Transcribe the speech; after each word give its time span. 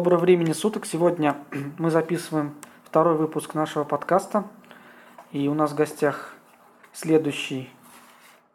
Доброго 0.00 0.20
времени 0.20 0.54
суток. 0.54 0.86
Сегодня 0.86 1.36
мы 1.78 1.90
записываем 1.90 2.54
второй 2.84 3.16
выпуск 3.16 3.52
нашего 3.52 3.84
подкаста. 3.84 4.44
И 5.30 5.46
у 5.46 5.52
нас 5.52 5.72
в 5.72 5.74
гостях 5.74 6.32
следующий 6.94 7.68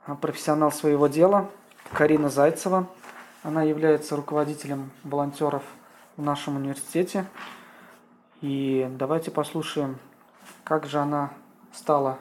а, 0.08 0.16
профессионал 0.16 0.72
своего 0.72 1.06
дела 1.06 1.52
Карина 1.94 2.30
Зайцева. 2.30 2.88
Она 3.44 3.62
является 3.62 4.16
руководителем 4.16 4.90
волонтеров 5.04 5.62
в 6.18 6.24
нашем 6.24 6.56
университете. 6.56 7.28
И 8.42 8.90
давайте 8.98 9.30
послушаем, 9.30 10.00
как 10.64 10.88
же 10.88 10.98
она 10.98 11.30
стала 11.72 12.18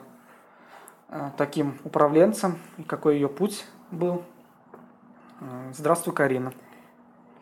а, 1.09 1.31
таким 1.35 1.79
управленцем 1.83 2.59
и 2.77 2.83
какой 2.83 3.15
ее 3.15 3.27
путь 3.27 3.65
был. 3.89 4.21
А, 5.41 5.71
здравствуй, 5.73 6.13
Карина. 6.13 6.53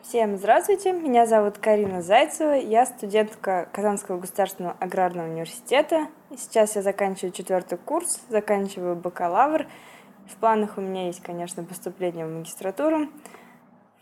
Всем 0.04 0.36
здравствуйте, 0.38 0.92
меня 0.92 1.26
зовут 1.26 1.60
Карина 1.60 2.02
Зайцева, 2.02 2.52
я 2.52 2.86
студентка 2.86 3.70
Казанского 3.72 4.20
государственного 4.20 4.76
аграрного 4.82 5.28
университета. 5.28 6.08
Сейчас 6.36 6.76
я 6.76 6.82
заканчиваю 6.82 7.32
четвертый 7.32 7.78
курс, 7.78 8.20
заканчиваю 8.28 8.98
бакалавр. 8.98 9.66
В 10.28 10.36
планах 10.36 10.78
у 10.78 10.82
меня 10.82 11.06
есть, 11.06 11.24
конечно, 11.24 11.64
поступление 11.64 12.26
в 12.26 12.32
магистратуру. 12.32 13.08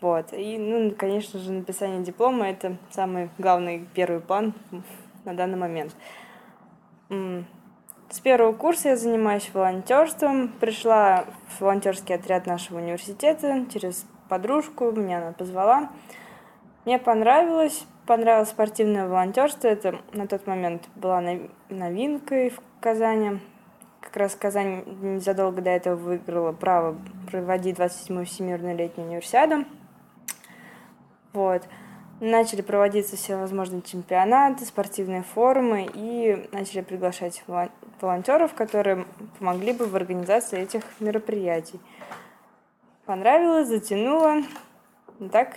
Вот. 0.00 0.32
И, 0.32 0.58
ну, 0.58 0.90
конечно 0.90 1.38
же, 1.38 1.52
написание 1.52 2.02
диплома– 2.02 2.48
это 2.50 2.78
самый 2.90 3.30
главный 3.38 3.88
первый 3.94 4.20
план 4.20 4.54
на 5.24 5.34
данный 5.34 5.56
момент. 5.56 5.94
С 8.10 8.20
первого 8.20 8.52
курса 8.54 8.88
я 8.88 8.96
занимаюсь 8.96 9.48
волонтерством. 9.54 10.48
Пришла 10.48 11.26
в 11.46 11.60
волонтерский 11.60 12.16
отряд 12.16 12.46
нашего 12.46 12.78
университета 12.78 13.64
через 13.72 14.04
подружку, 14.32 14.90
меня 14.92 15.18
она 15.18 15.32
позвала. 15.32 15.90
Мне 16.86 16.98
понравилось, 16.98 17.84
понравилось 18.06 18.48
спортивное 18.48 19.06
волонтерство. 19.06 19.68
Это 19.68 19.96
на 20.14 20.26
тот 20.26 20.46
момент 20.46 20.88
была 20.94 21.22
новинкой 21.68 22.48
в 22.48 22.58
Казани. 22.80 23.40
Как 24.00 24.16
раз 24.16 24.34
Казань 24.34 24.84
незадолго 25.02 25.60
до 25.60 25.68
этого 25.68 25.96
выиграла 25.96 26.52
право 26.52 26.96
проводить 27.30 27.76
27-ю 27.78 28.24
Всемирную 28.24 28.74
летнюю 28.74 29.06
универсиаду. 29.06 29.66
Вот. 31.34 31.64
Начали 32.20 32.62
проводиться 32.62 33.16
всевозможные 33.16 33.82
чемпионаты, 33.82 34.64
спортивные 34.64 35.24
форумы 35.24 35.90
и 35.92 36.48
начали 36.52 36.80
приглашать 36.80 37.44
волонтеров, 38.00 38.54
которые 38.54 39.04
помогли 39.38 39.74
бы 39.74 39.84
в 39.84 39.94
организации 39.94 40.58
этих 40.58 40.84
мероприятий 41.00 41.80
понравилось, 43.06 43.68
затянуло. 43.68 44.42
И 45.20 45.28
так 45.28 45.56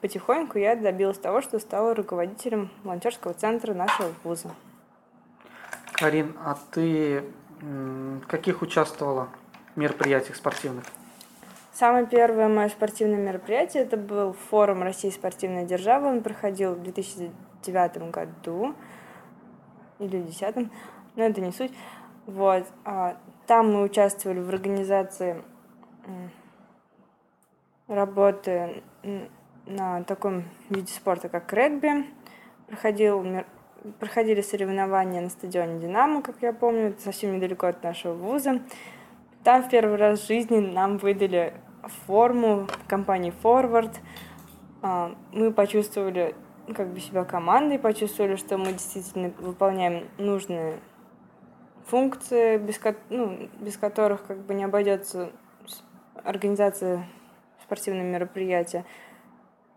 потихоньку 0.00 0.58
я 0.58 0.76
добилась 0.76 1.18
того, 1.18 1.40
что 1.40 1.58
стала 1.58 1.94
руководителем 1.94 2.70
волонтерского 2.82 3.34
центра 3.34 3.74
нашего 3.74 4.12
вуза. 4.22 4.50
Карин, 5.92 6.36
а 6.44 6.58
ты 6.72 7.24
в 7.60 8.26
каких 8.26 8.62
участвовала 8.62 9.28
мероприятиях 9.76 10.36
спортивных? 10.36 10.84
Самое 11.72 12.06
первое 12.06 12.48
мое 12.48 12.68
спортивное 12.68 13.18
мероприятие 13.18 13.82
это 13.82 13.96
был 13.96 14.32
форум 14.32 14.82
России 14.82 15.10
спортивной 15.10 15.64
державы. 15.64 16.08
Он 16.08 16.22
проходил 16.22 16.74
в 16.74 16.82
2009 16.82 18.10
году 18.10 18.74
или 19.98 20.18
в 20.18 20.24
2010, 20.24 20.70
но 21.16 21.24
это 21.24 21.40
не 21.40 21.50
суть. 21.50 21.72
Вот. 22.26 22.64
А, 22.84 23.16
там 23.46 23.72
мы 23.72 23.82
участвовали 23.82 24.40
в 24.40 24.48
организации 24.48 25.42
работы 27.88 28.82
на 29.66 30.02
таком 30.04 30.44
виде 30.70 30.92
спорта, 30.92 31.28
как 31.28 31.52
регби. 31.52 32.06
Проходил, 32.66 33.24
проходили 33.98 34.40
соревнования 34.40 35.20
на 35.20 35.28
стадионе 35.28 35.80
«Динамо», 35.80 36.22
как 36.22 36.36
я 36.40 36.52
помню, 36.52 36.94
совсем 36.98 37.36
недалеко 37.36 37.66
от 37.66 37.82
нашего 37.82 38.14
вуза. 38.14 38.62
Там 39.42 39.62
в 39.62 39.68
первый 39.68 39.96
раз 39.96 40.20
в 40.20 40.26
жизни 40.26 40.58
нам 40.58 40.96
выдали 40.96 41.52
форму 42.06 42.66
компании 42.88 43.32
Forward. 43.42 43.94
А, 44.80 45.14
мы 45.32 45.52
почувствовали 45.52 46.34
как 46.74 46.88
бы 46.88 47.00
себя 47.00 47.24
командой, 47.24 47.78
почувствовали, 47.78 48.36
что 48.36 48.56
мы 48.56 48.72
действительно 48.72 49.32
выполняем 49.38 50.08
нужные 50.16 50.78
функции, 51.86 52.56
без, 52.56 52.80
ну, 53.10 53.50
без 53.60 53.76
которых 53.76 54.24
как 54.26 54.38
бы 54.38 54.54
не 54.54 54.64
обойдется 54.64 55.30
организация 56.22 57.06
спортивные 57.64 58.04
мероприятия. 58.04 58.84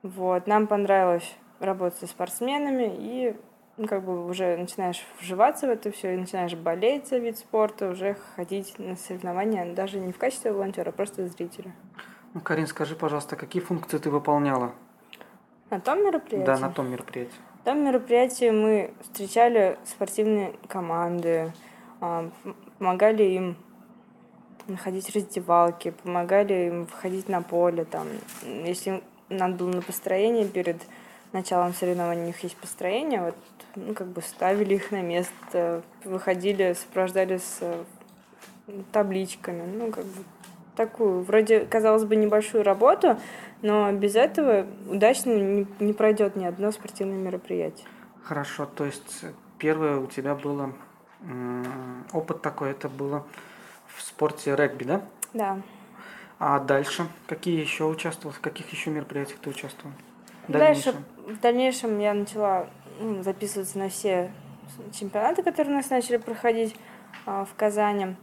Вот. 0.04 0.48
Нам 0.48 0.68
понравилось 0.68 1.36
работать 1.60 2.00
со 2.00 2.08
спортсменами, 2.08 2.96
и 2.98 3.36
ну, 3.78 3.88
как 3.88 4.04
бы 4.04 4.26
уже 4.26 4.58
начинаешь 4.58 5.06
вживаться 5.20 5.68
в 5.68 5.70
это 5.70 5.92
все, 5.92 6.14
и 6.14 6.18
начинаешь 6.18 6.56
болеть 6.56 7.08
за 7.08 7.18
вид 7.18 7.38
спорта, 7.38 7.90
уже 7.90 8.18
ходить 8.36 8.78
на 8.80 8.96
соревнования, 8.96 9.74
даже 9.74 10.00
не 10.00 10.12
в 10.12 10.18
качестве 10.18 10.52
волонтера, 10.52 10.90
а 10.90 10.92
просто 10.92 11.28
зрителя. 11.28 11.74
Ну, 12.34 12.42
Карин, 12.42 12.68
скажи, 12.68 12.96
пожалуйста, 12.96 13.36
какие 13.36 13.62
функции 13.62 13.98
ты 13.98 14.10
выполняла? 14.10 14.74
На 15.70 15.80
том 15.80 16.04
мероприятии? 16.04 16.46
Да, 16.46 16.58
на 16.58 16.72
том 16.72 16.90
мероприятии. 16.90 17.36
На 17.66 17.74
том 17.74 17.84
мероприятии 17.84 18.50
мы 18.50 18.94
встречали 19.02 19.78
спортивные 19.84 20.54
команды, 20.68 21.52
а, 22.00 22.30
помогали 22.78 23.24
им 23.24 23.58
находить 24.68 25.16
раздевалки, 25.16 25.92
помогали 26.04 26.68
им 26.68 26.86
выходить 26.86 27.30
на 27.30 27.42
поле. 27.42 27.86
Там, 27.86 28.08
если 28.44 29.02
надо 29.30 29.56
было 29.56 29.72
на 29.72 29.82
построение 29.82 30.46
перед 30.46 30.78
началом 31.34 31.74
соревнований, 31.74 32.24
у 32.24 32.28
них 32.28 32.40
есть 32.44 32.56
построение, 32.58 33.22
вот, 33.22 33.36
ну, 33.76 33.94
как 33.94 34.08
бы 34.08 34.22
ставили 34.22 34.76
их 34.76 34.92
на 34.92 35.02
место, 35.02 35.84
выходили, 36.04 36.74
сопровождали 36.74 37.38
с 37.38 37.62
табличками, 38.92 39.64
ну, 39.66 39.92
как 39.92 40.06
бы 40.06 40.24
такую, 40.76 41.24
вроде, 41.24 41.62
казалось 41.62 42.06
бы, 42.06 42.16
небольшую 42.16 42.64
работу, 42.64 43.20
но 43.62 43.92
без 43.92 44.16
этого 44.16 44.68
удачно 44.88 45.32
не, 45.32 45.68
не 45.80 45.94
пройдет 45.94 46.36
ни 46.36 46.46
одно 46.46 46.72
спортивное 46.72 47.18
мероприятие. 47.18 47.88
Хорошо, 48.24 48.66
то 48.66 48.86
есть 48.86 49.26
первое 49.58 49.98
у 49.98 50.08
тебя 50.08 50.36
было 50.36 50.74
опыт 52.14 52.42
такой, 52.42 52.72
это 52.72 52.90
было 52.90 53.26
в 53.98 54.02
спорте 54.02 54.56
регби, 54.56 54.84
да? 54.84 55.02
Да. 55.34 55.62
А 56.40 56.60
дальше? 56.60 57.08
Какие 57.28 57.60
еще 57.60 57.86
участвовал? 57.86 58.34
В 58.34 58.40
каких 58.40 58.72
еще 58.72 58.92
мероприятиях 58.92 59.40
ты 59.40 59.50
участвовал? 59.50 59.94
Дальше, 60.48 60.94
в 61.28 61.40
дальнейшем 61.40 62.00
я 62.00 62.14
начала 62.14 62.68
ну, 63.00 63.24
записываться 63.24 63.78
на 63.80 63.90
все 63.90 64.32
чемпионаты, 64.94 65.44
которые 65.44 65.74
у 65.74 65.78
нас 65.78 65.90
начали 65.90 66.18
проходить 66.18 66.76
а, 67.26 67.46
в 67.46 67.54
Казани. 67.56 68.16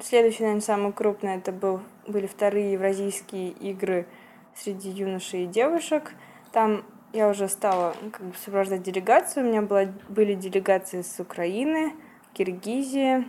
Следующий, 0.00 0.42
наверное, 0.42 0.62
самый 0.62 0.92
крупный, 0.92 1.36
это 1.36 1.52
был, 1.52 1.80
были 2.06 2.26
вторые 2.26 2.72
евразийские 2.72 3.50
игры 3.50 4.06
среди 4.54 4.90
юношей 4.90 5.44
и 5.44 5.46
девушек. 5.46 6.12
Там 6.52 6.84
я 7.12 7.28
уже 7.28 7.48
стала 7.48 7.94
ну, 8.02 8.10
как 8.10 8.22
бы 8.22 8.34
сопровождать 8.36 8.82
делегацию. 8.82 9.44
У 9.44 9.48
меня 9.48 9.62
была, 9.62 9.86
были 10.08 10.34
делегации 10.34 11.02
с 11.02 11.18
Украины, 11.18 11.92
Киргизии, 12.34 13.26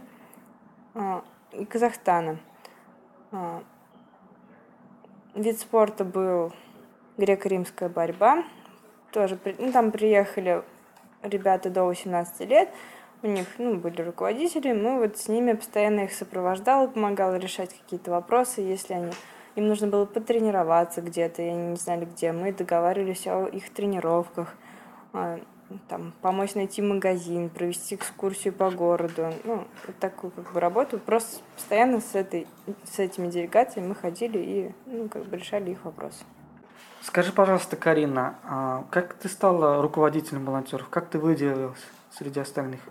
и 1.51 1.65
Казахстана. 1.65 2.39
А, 3.31 3.63
вид 5.35 5.59
спорта 5.59 6.03
был 6.05 6.53
греко-римская 7.17 7.89
борьба. 7.89 8.43
Тоже, 9.11 9.39
ну, 9.57 9.71
там 9.71 9.91
приехали 9.91 10.63
ребята 11.23 11.69
до 11.69 11.83
18 11.85 12.47
лет, 12.49 12.69
у 13.23 13.27
них 13.27 13.47
ну, 13.57 13.75
были 13.75 14.01
руководители, 14.01 14.73
мы 14.73 14.99
вот 14.99 15.17
с 15.17 15.27
ними 15.27 15.53
постоянно 15.53 16.01
их 16.01 16.13
сопровождала, 16.13 16.87
помогала 16.87 17.35
решать 17.35 17.73
какие-то 17.73 18.11
вопросы, 18.11 18.61
если 18.61 18.93
они 18.93 19.11
им 19.55 19.67
нужно 19.67 19.87
было 19.87 20.05
потренироваться 20.05 21.01
где-то, 21.01 21.41
и 21.41 21.47
они 21.47 21.69
не 21.69 21.75
знали 21.77 22.05
где. 22.05 22.31
Мы 22.31 22.53
договаривались 22.53 23.25
о 23.25 23.47
их 23.47 23.71
тренировках. 23.71 24.53
Там, 25.89 26.13
помочь 26.21 26.55
найти 26.55 26.81
магазин, 26.81 27.49
провести 27.49 27.95
экскурсию 27.95 28.53
по 28.53 28.71
городу. 28.71 29.33
Ну, 29.43 29.67
вот 29.85 29.97
такую 29.99 30.31
как 30.31 30.53
бы 30.53 30.59
работу. 30.59 30.97
Просто 30.97 31.41
постоянно 31.55 31.99
с, 31.99 32.15
этой, 32.15 32.47
с 32.85 32.99
этими 32.99 33.27
делегациями 33.27 33.89
мы 33.89 33.95
ходили 33.95 34.37
и 34.37 34.71
ну, 34.85 35.09
как 35.09 35.25
бы 35.25 35.35
решали 35.35 35.71
их 35.71 35.83
вопросы. 35.83 36.23
Скажи, 37.01 37.31
пожалуйста, 37.31 37.75
Карина, 37.75 38.39
а 38.43 38.85
как 38.91 39.13
ты 39.15 39.27
стала 39.27 39.81
руководителем 39.81 40.45
волонтеров? 40.45 40.89
Как 40.89 41.09
ты 41.09 41.19
выделилась 41.19 41.79
среди 42.11 42.39
остальных? 42.39 42.81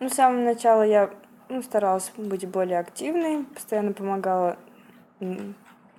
Ну, 0.00 0.08
с 0.08 0.14
самого 0.14 0.42
начала 0.42 0.82
я 0.82 1.10
ну, 1.48 1.62
старалась 1.62 2.12
быть 2.16 2.48
более 2.48 2.78
активной, 2.78 3.44
постоянно 3.44 3.92
помогала 3.92 4.56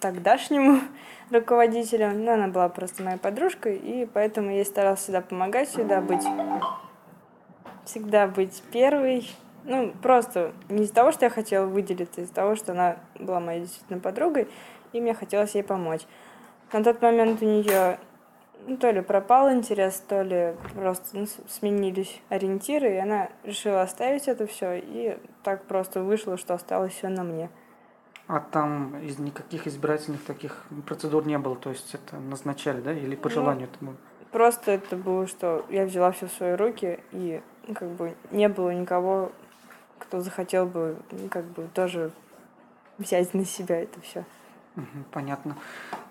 тогдашнему 0.02 0.82
руководителю. 1.32 2.12
Но 2.14 2.34
она 2.34 2.48
была 2.48 2.68
просто 2.70 3.04
моей 3.04 3.18
подружкой, 3.18 3.78
и 3.78 4.06
поэтому 4.06 4.52
я 4.52 4.66
старалась 4.66 5.00
всегда 5.00 5.22
помогать, 5.22 5.70
всегда 5.70 6.02
быть, 6.02 6.26
всегда 7.86 8.28
быть 8.28 8.62
первой. 8.72 9.30
Ну, 9.64 9.94
просто 10.02 10.54
не 10.70 10.84
из-за 10.84 10.94
того, 10.94 11.12
что 11.12 11.26
я 11.26 11.30
хотела 11.30 11.68
выделиться, 11.68 12.22
а 12.22 12.24
из-за 12.24 12.34
того, 12.34 12.56
что 12.56 12.72
она 12.72 12.98
была 13.20 13.40
моей 13.40 13.62
действительно 13.62 14.00
подругой, 14.00 14.50
и 14.92 15.00
мне 15.00 15.14
хотелось 15.14 15.56
ей 15.56 15.64
помочь. 15.64 16.02
На 16.74 16.84
тот 16.84 17.02
момент 17.02 17.42
у 17.42 17.46
нее 17.46 18.00
ну, 18.68 18.78
то 18.78 18.92
ли 18.92 19.02
пропал 19.02 19.52
интерес, 19.52 20.04
то 20.08 20.22
ли 20.22 20.56
просто 20.76 21.18
ну, 21.18 21.26
сменились 21.48 22.22
ориентиры, 22.30 22.94
и 22.94 22.98
она 22.98 23.30
решила 23.44 23.82
оставить 23.82 24.28
это 24.28 24.48
все, 24.48 24.80
и 24.80 25.18
так 25.44 25.66
просто 25.66 26.02
вышло, 26.02 26.38
что 26.38 26.54
осталось 26.54 26.94
все 26.94 27.10
на 27.10 27.24
мне. 27.24 27.50
А 28.32 28.40
там 28.40 28.98
из 29.00 29.20
никаких 29.20 29.68
избирательных 29.68 30.24
таких 30.24 30.64
процедур 30.86 31.28
не 31.28 31.38
было, 31.38 31.58
то 31.58 31.70
есть 31.70 31.94
это 31.94 32.16
назначали, 32.16 32.80
да, 32.80 32.94
или 32.94 33.14
по 33.14 33.28
ну, 33.28 33.36
желанию 33.36 33.68
это 33.68 33.86
было? 33.86 33.96
Просто 34.32 34.72
это 34.72 34.96
было, 34.96 35.28
что 35.28 35.66
я 35.68 35.84
взяла 35.84 36.14
все 36.14 36.28
в 36.28 36.32
свои 36.32 36.54
руки, 36.54 37.02
и 37.12 37.42
ну, 37.68 37.76
как 37.76 37.90
бы 37.90 38.16
не 38.32 38.48
было 38.48 38.70
никого, 38.70 39.34
кто 40.00 40.22
захотел 40.22 40.66
бы, 40.66 40.96
ну, 41.12 41.28
как 41.28 41.44
бы 41.44 41.68
тоже 41.74 42.14
взять 42.98 43.34
на 43.34 43.44
себя 43.44 43.82
это 43.82 44.00
все. 44.00 44.24
Понятно. 45.12 45.58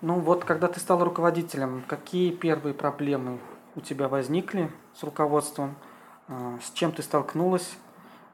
Ну 0.01 0.19
вот, 0.19 0.43
когда 0.45 0.67
ты 0.67 0.79
стал 0.79 1.03
руководителем, 1.03 1.83
какие 1.87 2.31
первые 2.31 2.75
проблемы 2.75 3.39
у 3.73 3.81
тебя 3.81 4.07
возникли 4.07 4.69
с 4.93 5.01
руководством? 5.01 5.75
А, 6.27 6.59
с 6.61 6.69
чем 6.73 6.91
ты 6.91 7.01
столкнулась 7.01 7.75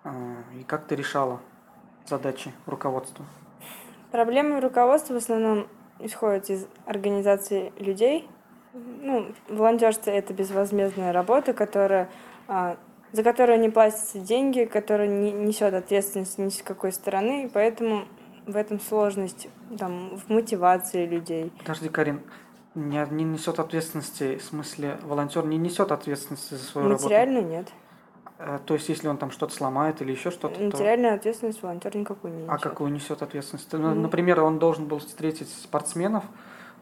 а, 0.03 0.11
и 0.59 0.63
как 0.63 0.87
ты 0.87 0.97
решала 0.97 1.39
задачи 2.05 2.51
руководства? 2.65 3.25
Проблемы 4.11 4.61
руководства 4.61 5.15
в 5.15 5.17
основном 5.17 5.67
исходят 5.99 6.49
из 6.49 6.67
организации 6.85 7.73
людей. 7.77 8.27
Ну, 8.73 9.33
волонтерство 9.49 10.11
это 10.11 10.33
безвозмездная 10.33 11.11
работа, 11.11 11.53
которая, 11.53 12.09
а, 12.47 12.77
за 13.11 13.23
которую 13.23 13.59
не 13.59 13.69
платятся 13.69 14.19
деньги, 14.19 14.65
которая 14.65 15.07
не 15.07 15.31
несет 15.31 15.73
ответственность 15.73 16.37
ни 16.37 16.49
с 16.49 16.61
какой 16.61 16.91
стороны, 16.91 17.45
и 17.45 17.49
поэтому 17.49 18.05
в 18.45 18.55
этом 18.55 18.79
сложность 18.79 19.49
там, 19.77 20.17
в 20.17 20.29
мотивации 20.29 21.05
людей. 21.05 21.51
Подожди, 21.59 21.89
Карин, 21.89 22.21
не, 22.75 23.05
не 23.11 23.23
несет 23.23 23.59
ответственности, 23.59 24.37
в 24.37 24.43
смысле, 24.43 24.97
волонтер 25.03 25.45
не 25.45 25.57
несет 25.57 25.91
ответственности 25.91 26.53
за 26.53 26.63
свою 26.63 26.89
Материальную 26.89 27.41
работу? 27.41 27.57
нет. 27.57 27.67
Э, 28.39 28.59
то 28.65 28.73
есть, 28.73 28.89
если 28.89 29.07
он 29.07 29.17
там 29.17 29.31
что-то 29.31 29.53
сломает 29.53 30.01
или 30.01 30.11
еще 30.11 30.31
что-то, 30.31 30.59
Материальную 30.61 31.13
то... 31.13 31.19
ответственность 31.19 31.61
волонтер 31.61 31.95
никакую 31.95 32.33
не 32.33 32.43
несет. 32.43 32.53
А 32.53 32.57
какую 32.57 32.91
несет 32.91 33.21
ответственность? 33.21 33.73
Mm. 33.73 33.93
Например, 33.93 34.41
он 34.41 34.59
должен 34.59 34.85
был 34.85 34.99
встретить 34.99 35.49
спортсменов, 35.49 36.23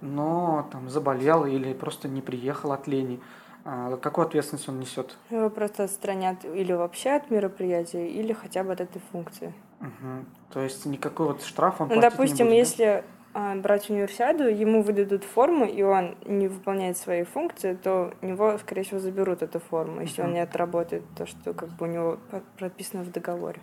но 0.01 0.67
там 0.71 0.89
заболел 0.89 1.45
или 1.45 1.73
просто 1.73 2.07
не 2.07 2.21
приехал 2.21 2.71
от 2.71 2.87
лени. 2.87 3.19
А 3.67 3.97
какую 3.97 4.27
ответственность 4.27 4.69
он 4.69 4.79
несет? 4.79 5.17
Его 5.31 5.49
просто 5.49 5.85
отстранят 5.85 6.45
или 6.45 6.71
вообще 6.73 7.11
от 7.11 7.31
мероприятия, 7.31 8.07
или 8.07 8.31
хотя 8.31 8.63
бы 8.63 8.73
от 8.73 8.81
этой 8.81 9.01
функции. 9.11 9.53
Угу. 9.81 10.25
То 10.53 10.59
есть 10.61 10.85
никакой 10.85 11.27
вот 11.27 11.43
штраф 11.43 11.81
он 11.81 11.87
Ну, 11.89 11.99
допустим, 11.99 12.45
будет, 12.47 12.57
если? 12.57 13.03
Брать 13.35 13.89
универсиаду, 13.89 14.45
ему 14.45 14.81
выдадут 14.81 15.25
форму, 15.25 15.65
и 15.65 15.81
он 15.81 16.15
не 16.25 16.47
выполняет 16.47 16.97
свои 16.97 17.23
функции, 17.23 17.73
то 17.73 18.13
у 18.21 18.25
него, 18.25 18.57
скорее 18.59 18.83
всего, 18.83 18.99
заберут 18.99 19.41
эту 19.41 19.59
форму, 19.59 20.01
если 20.01 20.21
он 20.21 20.33
не 20.33 20.39
отработает 20.39 21.03
то, 21.17 21.25
что 21.25 21.53
как 21.53 21.69
бы 21.69 21.85
у 21.85 21.89
него 21.89 22.17
прописано 22.57 23.03
в 23.03 23.11
договоре. 23.11 23.59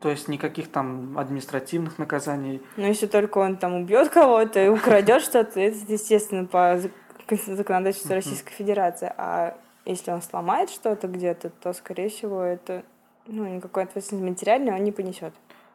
То 0.00 0.10
есть 0.10 0.28
никаких 0.28 0.70
там 0.70 1.18
административных 1.18 1.98
наказаний? 1.98 2.62
Ну, 2.76 2.86
если 2.86 3.06
только 3.06 3.38
он 3.38 3.56
там 3.56 3.74
убьет 3.74 4.08
кого-то 4.08 4.64
и 4.64 4.68
украдет 4.68 5.22
что-то, 5.22 5.60
это, 5.60 5.76
естественно, 5.92 6.46
по 6.46 6.80
законодательству 7.28 8.14
Российской 8.14 8.52
Федерации. 8.52 9.12
А 9.16 9.56
если 9.84 10.10
он 10.10 10.22
сломает 10.22 10.70
что-то 10.70 11.08
где-то, 11.08 11.50
то, 11.50 11.72
скорее 11.74 12.08
всего, 12.08 12.42
это 12.42 12.84
ну, 13.26 13.46
никакой 13.46 13.84
ответственности 13.84 14.28
материальной 14.28 14.72
он 14.72 14.84
не 14.84 14.92
понесет. 14.92 15.34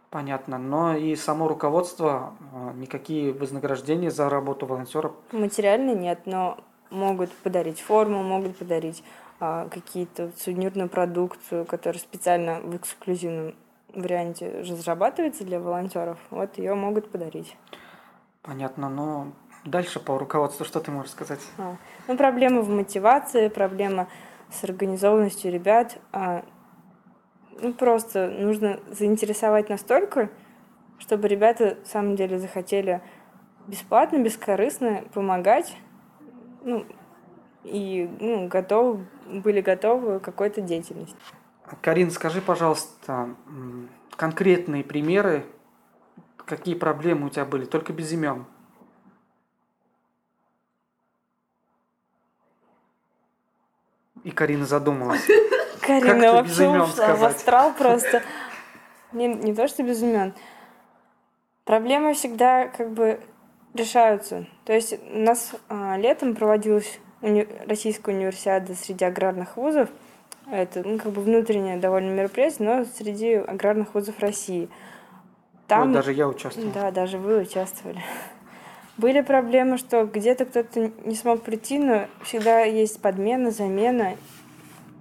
Понятно. 0.09 0.57
Но 0.57 0.95
и 0.95 1.15
само 1.15 1.47
руководство, 1.47 2.33
а, 2.53 2.73
никакие 2.73 3.31
вознаграждения 3.31 4.09
за 4.09 4.29
работу 4.29 4.65
волонтеров? 4.65 5.13
Материально 5.31 5.93
нет, 5.93 6.21
но 6.25 6.57
могут 6.89 7.31
подарить 7.31 7.79
форму, 7.79 8.23
могут 8.23 8.57
подарить 8.57 9.03
а, 9.39 9.67
какие-то 9.69 10.31
сувенирную 10.37 10.89
продукцию, 10.89 11.65
которая 11.65 11.99
специально 11.99 12.59
в 12.59 12.75
эксклюзивном 12.75 13.55
варианте 13.93 14.63
разрабатывается 14.67 15.43
для 15.43 15.59
волонтеров. 15.59 16.17
Вот 16.31 16.57
ее 16.57 16.73
могут 16.73 17.11
подарить. 17.11 17.55
Понятно. 18.41 18.89
Но 18.89 19.27
Дальше 19.65 19.99
по 19.99 20.17
руководству 20.17 20.65
что 20.65 20.79
ты 20.79 20.91
можешь 20.91 21.11
сказать? 21.11 21.41
А, 21.57 21.75
ну, 22.07 22.17
проблема 22.17 22.61
в 22.61 22.69
мотивации, 22.69 23.49
проблема 23.49 24.07
с 24.49 24.63
организованностью 24.63 25.51
ребят. 25.51 25.97
А, 26.11 26.43
ну, 27.61 27.73
просто 27.73 28.29
нужно 28.29 28.79
заинтересовать 28.89 29.69
настолько, 29.69 30.29
чтобы 30.97 31.27
ребята, 31.27 31.77
в 31.83 31.87
самом 31.87 32.15
деле, 32.15 32.39
захотели 32.39 33.01
бесплатно, 33.67 34.17
бескорыстно 34.17 35.03
помогать, 35.13 35.75
ну, 36.63 36.85
и 37.63 38.09
ну, 38.19 38.47
готовы, 38.47 39.05
были 39.27 39.61
готовы 39.61 40.19
к 40.19 40.23
какой-то 40.23 40.61
деятельности. 40.61 41.15
Карин, 41.81 42.09
скажи, 42.11 42.41
пожалуйста, 42.41 43.35
конкретные 44.15 44.83
примеры, 44.83 45.45
какие 46.37 46.75
проблемы 46.75 47.27
у 47.27 47.29
тебя 47.29 47.45
были, 47.45 47.65
только 47.65 47.93
без 47.93 48.11
имен. 48.11 48.45
И 54.23 54.31
Карина 54.31 54.65
задумалась. 54.65 55.25
Карина 55.89 56.33
вообще 56.33 56.67
ушла 56.67 57.15
в 57.15 57.23
астрал 57.23 57.73
просто. 57.73 58.21
Не, 59.11 59.27
не 59.27 59.53
то, 59.53 59.67
что 59.67 59.83
без 59.83 60.01
имен. 60.03 60.33
Проблемы 61.65 62.13
всегда 62.13 62.67
как 62.67 62.91
бы 62.91 63.19
решаются. 63.73 64.45
То 64.65 64.73
есть 64.73 64.93
у 65.11 65.19
нас 65.19 65.55
а, 65.67 65.97
летом 65.97 66.35
проводилась 66.35 66.99
уни... 67.21 67.47
российская 67.67 68.15
универсиада 68.15 68.75
среди 68.75 69.05
аграрных 69.05 69.57
вузов. 69.57 69.89
Это 70.51 70.87
ну, 70.87 70.97
как 70.97 71.11
бы 71.11 71.21
внутреннее 71.21 71.77
довольно 71.77 72.09
мероприятие, 72.09 72.67
но 72.67 72.85
среди 72.85 73.33
аграрных 73.33 73.93
вузов 73.93 74.19
России. 74.19 74.69
Там... 75.67 75.87
Вот 75.87 75.93
даже 75.93 76.13
я 76.13 76.27
участвовал. 76.27 76.71
Да, 76.71 76.91
даже 76.91 77.17
вы 77.17 77.39
участвовали. 77.39 78.01
Были 78.97 79.21
проблемы, 79.21 79.77
что 79.77 80.05
где-то 80.05 80.45
кто-то 80.45 80.91
не 81.05 81.15
смог 81.15 81.43
прийти, 81.43 81.79
но 81.79 82.07
всегда 82.23 82.63
есть 82.63 83.01
подмена, 83.01 83.51
замена, 83.51 84.15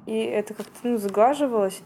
и 0.09 0.25
это 0.25 0.55
как-то 0.55 0.79
ну, 0.85 0.97
сглаживалось. 0.97 1.83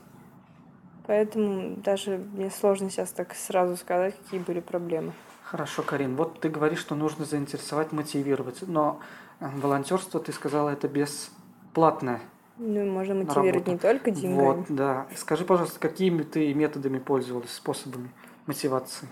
Поэтому 1.08 1.74
даже 1.78 2.18
мне 2.18 2.50
сложно 2.50 2.88
сейчас 2.88 3.10
так 3.10 3.34
сразу 3.34 3.76
сказать, 3.76 4.14
какие 4.16 4.38
были 4.38 4.60
проблемы. 4.60 5.12
Хорошо, 5.42 5.82
Карин. 5.82 6.14
Вот 6.14 6.38
ты 6.38 6.48
говоришь, 6.48 6.78
что 6.78 6.94
нужно 6.94 7.24
заинтересовать, 7.24 7.90
мотивировать. 7.90 8.62
Но 8.62 9.00
э, 9.40 9.48
волонтерство, 9.56 10.20
ты 10.20 10.32
сказала, 10.32 10.70
это 10.70 10.86
бесплатное. 10.86 12.20
Ну, 12.58 12.86
можно 12.86 13.16
мотивировать 13.16 13.66
не 13.66 13.76
только 13.76 14.12
деньгами. 14.12 14.40
Вот, 14.40 14.66
да. 14.68 15.08
Скажи, 15.16 15.44
пожалуйста, 15.44 15.80
какими 15.80 16.22
ты 16.22 16.54
методами 16.54 17.00
пользовалась, 17.00 17.50
способами 17.50 18.10
мотивации? 18.46 19.08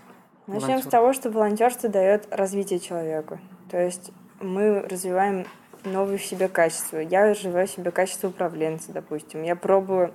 Начнем 0.47 0.69
волонтер. 0.69 0.87
с 0.87 0.89
того, 0.89 1.11
что 1.11 1.29
волонтерство 1.29 1.89
дает 1.89 2.33
развитие 2.33 2.79
человеку. 2.79 3.39
То 3.69 3.77
есть 3.77 4.11
мы 4.39 4.79
развиваем 4.79 5.45
новые 5.83 6.17
в 6.17 6.23
себе 6.23 6.47
качества. 6.47 6.97
Я 6.97 7.29
развиваю 7.29 7.67
в 7.67 7.71
себе 7.71 7.91
качество 7.91 8.29
управленца, 8.29 8.91
допустим. 8.91 9.43
Я 9.43 9.55
пробую 9.55 10.13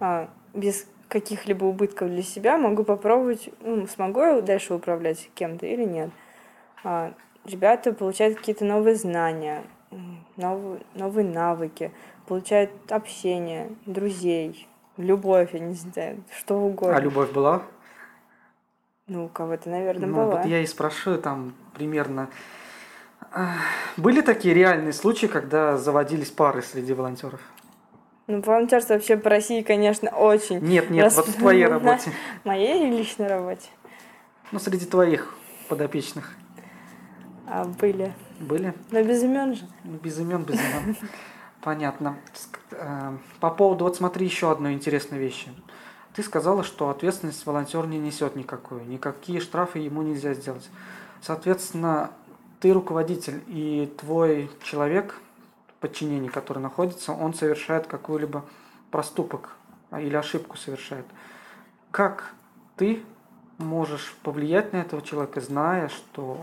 а, 0.00 0.28
без 0.52 0.86
каких-либо 1.08 1.64
убытков 1.64 2.08
для 2.08 2.22
себя, 2.22 2.58
могу 2.58 2.84
попробовать, 2.84 3.48
ну, 3.60 3.86
смогу 3.86 4.20
я 4.20 4.40
дальше 4.40 4.74
управлять 4.74 5.30
кем-то 5.34 5.66
или 5.66 5.84
нет. 5.84 6.10
А, 6.82 7.14
ребята 7.44 7.92
получают 7.92 8.38
какие-то 8.38 8.64
новые 8.64 8.96
знания, 8.96 9.62
новые, 10.36 10.80
новые 10.94 11.26
навыки, 11.26 11.92
получают 12.26 12.70
общение, 12.90 13.70
друзей, 13.86 14.66
любовь, 14.96 15.50
я 15.52 15.60
не 15.60 15.74
знаю, 15.74 16.22
что 16.36 16.58
угодно. 16.58 16.96
А 16.96 17.00
любовь 17.00 17.30
была? 17.30 17.62
Ну, 19.06 19.26
у 19.26 19.28
кого-то, 19.28 19.68
наверное, 19.68 20.08
ну, 20.08 20.16
была. 20.16 20.36
Вот 20.38 20.46
я 20.46 20.60
и 20.60 20.66
спрашиваю 20.66 21.20
там 21.20 21.54
примерно. 21.74 22.28
Были 23.96 24.20
такие 24.20 24.54
реальные 24.54 24.92
случаи, 24.92 25.26
когда 25.26 25.76
заводились 25.76 26.30
пары 26.30 26.62
среди 26.62 26.92
волонтеров? 26.92 27.40
Ну, 28.26 28.40
волонтерство 28.40 28.94
вообще 28.94 29.16
по 29.16 29.28
России, 29.28 29.62
конечно, 29.62 30.08
очень. 30.10 30.60
Нет, 30.60 30.88
нет, 30.88 31.12
вот 31.12 31.28
в 31.28 31.36
твоей 31.36 31.66
работе. 31.66 32.10
Моей 32.44 32.90
личной 32.90 33.26
работе. 33.26 33.68
Ну, 34.50 34.58
среди 34.58 34.86
твоих 34.86 35.34
подопечных. 35.68 36.34
А, 37.46 37.64
были. 37.64 38.14
Были? 38.40 38.74
Но 38.90 39.02
без 39.02 39.22
имен 39.22 39.54
же. 39.54 39.68
Ну, 39.84 39.98
без 39.98 40.18
имен, 40.18 40.42
без 40.42 40.54
имен. 40.54 40.96
Понятно. 41.60 42.16
Э, 42.72 43.16
по 43.40 43.50
поводу, 43.50 43.84
вот 43.84 43.96
смотри, 43.96 44.26
еще 44.26 44.50
одной 44.50 44.72
интересной 44.72 45.18
вещи. 45.18 45.48
Ты 46.14 46.22
сказала, 46.22 46.62
что 46.62 46.90
ответственность 46.90 47.44
волонтер 47.44 47.86
не 47.86 47.98
несет 47.98 48.36
никакую, 48.36 48.86
никакие 48.86 49.40
штрафы 49.40 49.80
ему 49.80 50.02
нельзя 50.02 50.34
сделать. 50.34 50.68
Соответственно, 51.20 52.10
ты 52.64 52.72
руководитель, 52.72 53.42
и 53.46 53.92
твой 54.00 54.50
человек, 54.62 55.20
подчинение, 55.80 56.30
который 56.30 56.60
находится, 56.60 57.12
он 57.12 57.34
совершает 57.34 57.86
какой-либо 57.86 58.42
проступок 58.90 59.54
или 59.92 60.16
ошибку 60.16 60.56
совершает. 60.56 61.04
Как 61.90 62.32
ты 62.76 63.02
можешь 63.58 64.16
повлиять 64.22 64.72
на 64.72 64.78
этого 64.78 65.02
человека, 65.02 65.42
зная, 65.42 65.88
что 65.88 66.38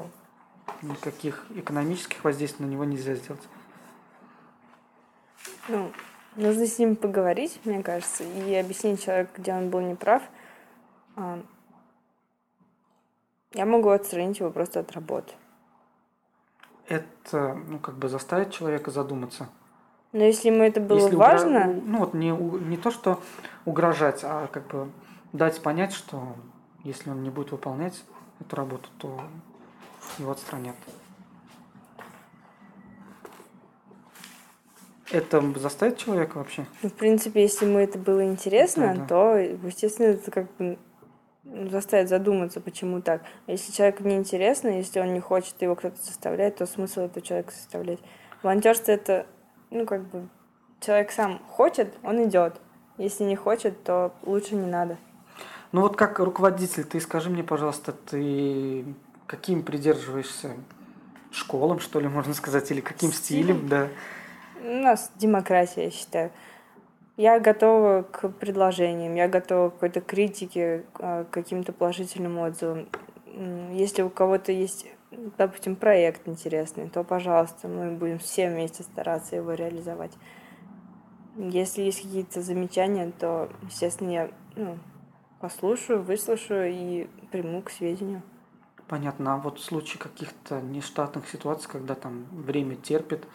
никаких 0.83 1.43
экономических 1.55 2.23
воздействий 2.23 2.67
на 2.67 2.69
него 2.69 2.83
нельзя 2.83 3.15
сделать? 3.15 3.41
Ну, 5.69 5.91
нужно 6.35 6.67
с 6.67 6.77
ним 6.77 6.95
поговорить, 6.97 7.59
мне 7.65 7.81
кажется, 7.81 8.23
и 8.23 8.53
объяснить 8.53 9.03
человеку, 9.03 9.31
где 9.37 9.55
он 9.55 9.71
был 9.71 9.79
неправ. 9.79 10.21
А, 11.15 11.41
я 13.53 13.65
могу 13.65 13.89
отстранить 13.89 14.37
его 14.37 14.51
просто 14.51 14.81
от 14.81 14.91
работы. 14.91 15.33
Это, 16.87 17.53
ну, 17.67 17.79
как 17.79 17.95
бы 17.95 18.09
заставит 18.09 18.51
человека 18.51 18.91
задуматься. 18.91 19.47
Но 20.11 20.23
если 20.23 20.49
ему 20.49 20.63
это 20.63 20.81
было 20.81 20.97
Если 20.99 21.15
важно, 21.15 21.69
у- 21.69 21.81
Ну, 21.81 21.99
вот 21.99 22.13
не, 22.13 22.31
не 22.31 22.77
то, 22.77 22.91
что 22.91 23.21
угрожать, 23.65 24.21
а 24.23 24.47
как 24.47 24.67
бы 24.67 24.89
дать 25.31 25.61
понять, 25.61 25.93
что 25.93 26.35
если 26.83 27.09
он 27.09 27.23
не 27.23 27.29
будет 27.29 27.51
выполнять 27.51 28.03
эту 28.41 28.55
работу, 28.55 28.89
то 28.97 29.21
его 30.19 30.31
отстранят. 30.31 30.75
Это 35.11 35.41
заставит 35.59 35.97
человека 35.97 36.37
вообще? 36.37 36.65
ну, 36.81 36.89
в 36.89 36.93
принципе, 36.93 37.41
если 37.41 37.65
ему 37.65 37.79
это 37.79 37.97
было 37.97 38.23
интересно, 38.25 38.93
Да-да. 38.95 39.05
то, 39.07 39.37
естественно, 39.37 40.07
это 40.07 40.31
как 40.31 40.53
бы 40.55 40.77
заставит 41.43 42.09
задуматься, 42.09 42.61
почему 42.61 43.01
так. 43.01 43.23
Если 43.47 43.71
человеку 43.71 44.03
не 44.03 44.15
интересно, 44.15 44.69
если 44.69 44.99
он 44.99 45.13
не 45.13 45.19
хочет, 45.19 45.61
его 45.61 45.75
кто-то 45.75 45.97
заставляет, 45.97 46.57
то 46.57 46.65
смысл 46.65 47.01
этого 47.01 47.25
человека 47.25 47.51
заставлять. 47.51 47.99
Волонтерство 48.43 48.91
это, 48.91 49.25
ну, 49.69 49.85
как 49.85 50.07
бы, 50.09 50.27
человек 50.79 51.11
сам 51.11 51.39
хочет, 51.49 51.93
он 52.03 52.23
идет. 52.27 52.59
Если 52.97 53.23
не 53.23 53.35
хочет, 53.35 53.83
то 53.83 54.13
лучше 54.23 54.55
не 54.55 54.67
надо. 54.67 54.97
Ну 55.71 55.81
вот 55.81 55.95
как 55.95 56.19
руководитель, 56.19 56.83
ты 56.83 56.99
скажи 56.99 57.29
мне, 57.29 57.43
пожалуйста, 57.43 57.93
ты 57.93 58.83
каким 59.25 59.63
придерживаешься 59.63 60.51
школам, 61.31 61.79
что 61.79 61.99
ли, 62.01 62.09
можно 62.09 62.33
сказать, 62.33 62.69
или 62.71 62.81
каким 62.81 63.13
Стилем? 63.13 63.55
стилем, 63.55 63.69
да? 63.69 63.87
У 64.63 64.83
нас 64.83 65.11
демократия, 65.15 65.85
я 65.85 65.91
считаю. 65.91 66.31
Я 67.21 67.39
готова 67.39 68.01
к 68.01 68.29
предложениям, 68.29 69.13
я 69.13 69.27
готова 69.27 69.69
к 69.69 69.73
какой-то 69.73 70.01
критике, 70.01 70.85
э, 70.97 71.23
к 71.25 71.29
каким-то 71.29 71.71
положительным 71.71 72.39
отзывам. 72.39 72.87
Если 73.71 74.01
у 74.01 74.09
кого-то 74.09 74.51
есть, 74.51 74.87
допустим, 75.37 75.75
проект 75.75 76.27
интересный, 76.27 76.89
то, 76.89 77.03
пожалуйста, 77.03 77.67
мы 77.67 77.91
будем 77.91 78.17
все 78.17 78.49
вместе 78.49 78.81
стараться 78.81 79.35
его 79.35 79.53
реализовать. 79.53 80.13
Если 81.37 81.83
есть 81.83 82.01
какие-то 82.01 82.41
замечания, 82.41 83.11
то, 83.19 83.51
естественно, 83.69 84.09
я 84.09 84.31
ну, 84.55 84.79
послушаю, 85.39 86.01
выслушаю 86.01 86.71
и 86.73 87.07
приму 87.31 87.61
к 87.61 87.69
сведению. 87.69 88.23
Понятно. 88.87 89.35
А 89.35 89.37
вот 89.37 89.59
в 89.59 89.63
случае 89.63 89.99
каких-то 89.99 90.59
нештатных 90.59 91.29
ситуаций, 91.29 91.69
когда 91.71 91.93
там 91.93 92.25
время 92.31 92.77
терпит, 92.77 93.27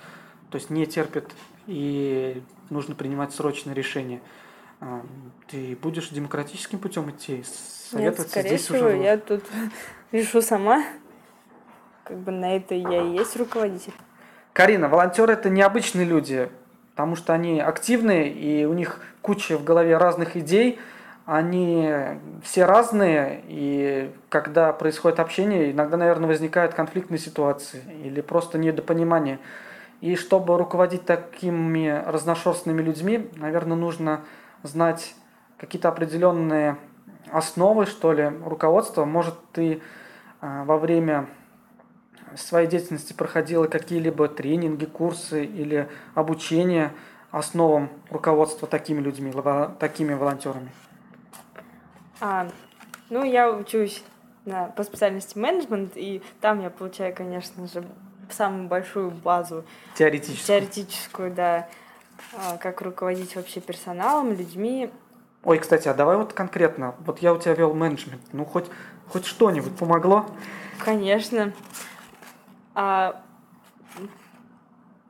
то 0.50 0.58
есть 0.58 0.70
не 0.70 0.86
терпит 0.86 1.32
и 1.66 2.42
нужно 2.70 2.94
принимать 2.94 3.32
срочное 3.32 3.74
решение, 3.74 4.20
ты 5.48 5.76
будешь 5.80 6.08
демократическим 6.08 6.78
путем 6.78 7.10
идти, 7.10 7.36
Нет, 7.36 7.46
советоваться 7.46 8.28
скорее 8.28 8.48
здесь 8.48 8.62
всего, 8.62 8.88
уже? 8.88 8.96
я 8.98 9.16
тут 9.18 9.44
решу 10.12 10.42
сама. 10.42 10.84
Как 12.04 12.18
бы 12.18 12.30
на 12.30 12.56
это 12.56 12.74
я 12.74 13.02
и 13.02 13.16
есть 13.16 13.36
руководитель. 13.36 13.92
Карина, 14.52 14.88
волонтеры 14.88 15.32
это 15.32 15.50
необычные 15.50 16.06
люди, 16.06 16.48
потому 16.92 17.16
что 17.16 17.32
они 17.32 17.60
активные 17.60 18.32
и 18.32 18.64
у 18.64 18.72
них 18.74 19.00
куча 19.22 19.58
в 19.58 19.64
голове 19.64 19.96
разных 19.98 20.36
идей, 20.36 20.78
они 21.26 21.90
все 22.44 22.64
разные, 22.64 23.42
и 23.48 24.12
когда 24.28 24.72
происходит 24.72 25.18
общение, 25.18 25.72
иногда, 25.72 25.96
наверное, 25.96 26.28
возникают 26.28 26.74
конфликтные 26.74 27.18
ситуации 27.18 27.82
или 28.04 28.20
просто 28.20 28.58
недопонимание. 28.58 29.40
И 30.00 30.16
чтобы 30.16 30.58
руководить 30.58 31.04
такими 31.04 32.02
разношерстными 32.06 32.82
людьми, 32.82 33.30
наверное, 33.36 33.76
нужно 33.76 34.22
знать 34.62 35.14
какие-то 35.56 35.88
определенные 35.88 36.76
основы, 37.30 37.86
что 37.86 38.12
ли, 38.12 38.30
руководства. 38.44 39.04
Может, 39.04 39.34
ты 39.52 39.80
а, 40.40 40.64
во 40.64 40.78
время 40.78 41.26
своей 42.36 42.68
деятельности 42.68 43.12
проходила 43.12 43.66
какие-либо 43.66 44.28
тренинги, 44.28 44.84
курсы 44.84 45.44
или 45.44 45.88
обучение 46.14 46.92
основам 47.30 47.90
руководства 48.10 48.68
такими 48.68 49.00
людьми, 49.00 49.32
такими 49.78 50.14
волонтерами? 50.14 50.70
А, 52.20 52.48
ну, 53.10 53.24
я 53.24 53.50
учусь 53.50 54.02
на, 54.44 54.66
по 54.68 54.84
специальности 54.84 55.38
менеджмент, 55.38 55.92
и 55.96 56.22
там 56.40 56.60
я 56.60 56.70
получаю, 56.70 57.14
конечно 57.14 57.66
же, 57.66 57.84
самую 58.32 58.68
большую 58.68 59.10
базу 59.10 59.64
Теоретически. 59.94 60.46
теоретическую, 60.46 61.32
да, 61.32 61.68
а, 62.32 62.56
как 62.56 62.80
руководить 62.82 63.36
вообще 63.36 63.60
персоналом, 63.60 64.32
людьми. 64.32 64.90
Ой, 65.44 65.58
кстати, 65.58 65.88
а 65.88 65.94
давай 65.94 66.16
вот 66.16 66.32
конкретно. 66.32 66.94
Вот 67.00 67.20
я 67.20 67.32
у 67.32 67.38
тебя 67.38 67.54
вел 67.54 67.74
менеджмент. 67.74 68.22
Ну, 68.32 68.44
хоть, 68.44 68.66
хоть 69.08 69.26
что-нибудь 69.26 69.76
помогло? 69.76 70.26
Конечно. 70.78 71.52
А, 72.74 73.22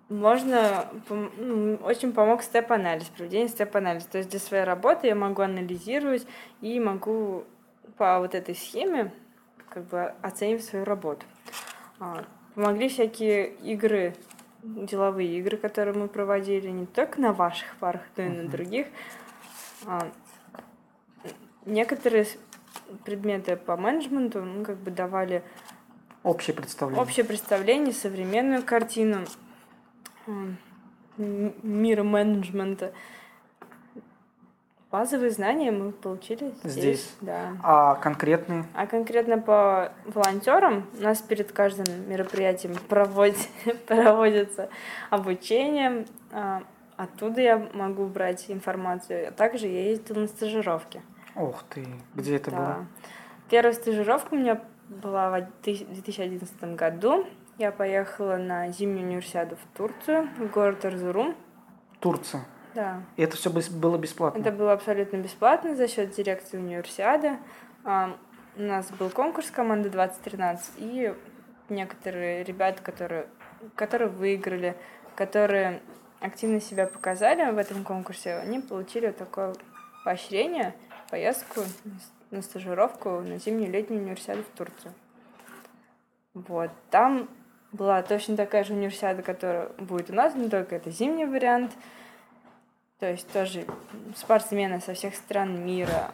можно, 0.08 0.86
ну, 1.08 1.76
очень 1.82 2.12
помог 2.12 2.42
степ-анализ, 2.42 3.06
проведение 3.06 3.48
степ-анализа. 3.48 4.08
То 4.08 4.18
есть 4.18 4.30
для 4.30 4.38
своей 4.38 4.64
работы 4.64 5.08
я 5.08 5.14
могу 5.14 5.42
анализировать 5.42 6.26
и 6.60 6.78
могу 6.78 7.44
по 7.96 8.20
вот 8.20 8.34
этой 8.34 8.54
схеме 8.54 9.12
как 9.68 9.84
бы 9.84 10.14
оценивать 10.22 10.64
свою 10.64 10.84
работу. 10.84 11.26
А, 12.56 12.60
Помогли 12.60 12.88
всякие 12.88 13.48
игры, 13.56 14.14
деловые 14.62 15.38
игры, 15.38 15.56
которые 15.56 15.94
мы 15.94 16.08
проводили 16.08 16.68
не 16.70 16.86
только 16.86 17.20
на 17.20 17.32
ваших 17.32 17.76
парах, 17.76 18.02
но 18.16 18.24
и 18.24 18.28
на 18.28 18.48
других. 18.48 18.86
А, 19.86 20.08
Некоторые 21.66 22.26
предметы 23.04 23.56
по 23.56 23.76
менеджменту 23.76 24.40
ну, 24.42 24.64
как 24.64 24.76
бы 24.76 24.92
давали 24.92 25.42
Общее 26.22 26.54
представление. 26.54 27.02
общее 27.02 27.24
представление, 27.24 27.92
современную 27.92 28.62
картину 28.62 29.24
м- 30.28 30.56
мира 31.18 32.04
менеджмента. 32.04 32.92
Базовые 34.90 35.30
знания 35.30 35.72
мы 35.72 35.90
получили 35.90 36.54
здесь. 36.62 36.72
Здесь. 36.72 37.16
Да. 37.20 37.56
А 37.62 37.94
конкретные? 37.96 38.64
А 38.74 38.86
конкретно 38.86 39.38
по 39.38 39.92
волонтерам 40.06 40.86
у 40.98 41.02
нас 41.02 41.20
перед 41.20 41.50
каждым 41.50 42.08
мероприятием 42.08 42.74
проводит- 42.88 43.48
проводится 43.86 44.68
обучение. 45.10 46.06
А, 46.32 46.62
Оттуда 46.96 47.42
я 47.42 47.68
могу 47.74 48.06
брать 48.06 48.46
информацию. 48.48 49.28
А 49.28 49.30
также 49.30 49.66
я 49.66 49.90
ездила 49.90 50.20
на 50.20 50.28
стажировки. 50.28 51.02
Ух 51.34 51.62
ты, 51.68 51.86
где 52.14 52.36
это 52.36 52.50
Да. 52.50 52.56
было? 52.56 52.86
Первая 53.50 53.74
стажировка 53.74 54.32
у 54.32 54.38
меня 54.38 54.62
была 54.88 55.28
в 55.30 55.46
2011 55.62 56.74
году. 56.74 57.26
Я 57.58 57.70
поехала 57.70 58.36
на 58.36 58.70
зимнюю 58.70 59.08
универсиаду 59.08 59.56
в 59.56 59.76
Турцию, 59.76 60.30
в 60.38 60.46
город 60.50 60.86
Эрзурум. 60.86 61.34
Турция. 62.00 62.44
Да. 62.76 63.02
И 63.16 63.22
это 63.22 63.38
все 63.38 63.48
было 63.48 63.96
бесплатно? 63.96 64.38
Это 64.38 64.52
было 64.52 64.74
абсолютно 64.74 65.16
бесплатно 65.16 65.74
за 65.74 65.88
счет 65.88 66.14
дирекции 66.14 66.58
универсиады. 66.58 67.38
А, 67.84 68.14
У 68.58 68.62
нас 68.62 68.90
был 68.90 69.08
конкурс 69.08 69.50
команды 69.50 69.88
2013, 69.88 70.74
и 70.76 71.14
некоторые 71.70 72.44
ребята, 72.44 72.82
которые, 72.82 73.28
которые 73.74 74.10
выиграли, 74.10 74.76
которые 75.14 75.80
активно 76.20 76.60
себя 76.60 76.86
показали 76.86 77.50
в 77.50 77.56
этом 77.56 77.82
конкурсе, 77.82 78.34
они 78.34 78.60
получили 78.60 79.10
такое 79.10 79.54
поощрение, 80.04 80.74
поездку 81.10 81.60
на 82.30 82.42
стажировку 82.42 83.22
на 83.22 83.38
зимнюю 83.38 83.72
летнюю 83.72 84.02
универсиаду 84.02 84.42
в 84.42 84.56
Турцию. 84.58 84.92
Вот. 86.34 86.70
Там 86.90 87.30
была 87.72 88.02
точно 88.02 88.36
такая 88.36 88.64
же 88.64 88.74
универсиада, 88.74 89.22
которая 89.22 89.70
будет 89.78 90.10
у 90.10 90.12
нас, 90.12 90.34
но 90.34 90.50
только 90.50 90.76
это 90.76 90.90
зимний 90.90 91.24
вариант. 91.24 91.72
То 92.98 93.10
есть 93.10 93.30
тоже 93.30 93.66
спортсмены 94.14 94.80
со 94.80 94.94
всех 94.94 95.14
стран 95.14 95.64
мира, 95.64 96.10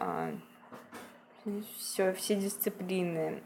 все, 1.77 2.13
все 2.13 2.35
дисциплины. 2.35 3.41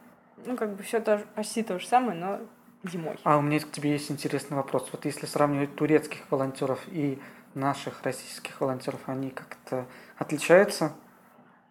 Ну, 0.45 0.55
как 0.55 0.75
бы 0.75 0.83
все 0.83 0.99
тоже, 0.99 1.25
почти 1.35 1.63
то 1.63 1.79
же 1.79 1.87
самое, 1.87 2.17
но 2.17 2.39
зимой. 2.83 3.17
А 3.23 3.37
у 3.37 3.41
меня 3.41 3.59
к 3.59 3.71
тебе 3.71 3.91
есть 3.91 4.11
интересный 4.11 4.57
вопрос. 4.57 4.89
Вот 4.91 5.05
если 5.05 5.25
сравнивать 5.25 5.75
турецких 5.75 6.19
волонтеров 6.31 6.79
и 6.87 7.19
наших 7.53 8.03
российских 8.03 8.59
волонтеров, 8.61 8.99
они 9.07 9.29
как-то 9.29 9.85
отличаются? 10.17 10.93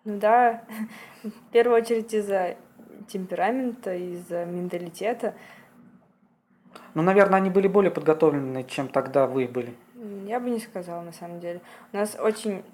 Ну 0.04 0.18
да, 0.18 0.62
в 1.24 1.50
первую 1.52 1.80
очередь 1.80 2.14
из-за 2.14 2.56
темперамента, 3.08 3.94
из-за 3.94 4.44
менталитета. 4.44 5.34
Ну, 6.94 7.02
наверное, 7.02 7.38
они 7.38 7.50
были 7.50 7.66
более 7.66 7.90
подготовлены, 7.90 8.64
чем 8.64 8.88
тогда 8.88 9.26
вы 9.26 9.48
были. 9.48 9.74
Я 10.26 10.40
бы 10.40 10.50
не 10.50 10.58
сказала, 10.58 11.02
на 11.02 11.12
самом 11.12 11.40
деле. 11.40 11.60
У 11.92 11.96
нас 11.96 12.16
очень 12.18 12.64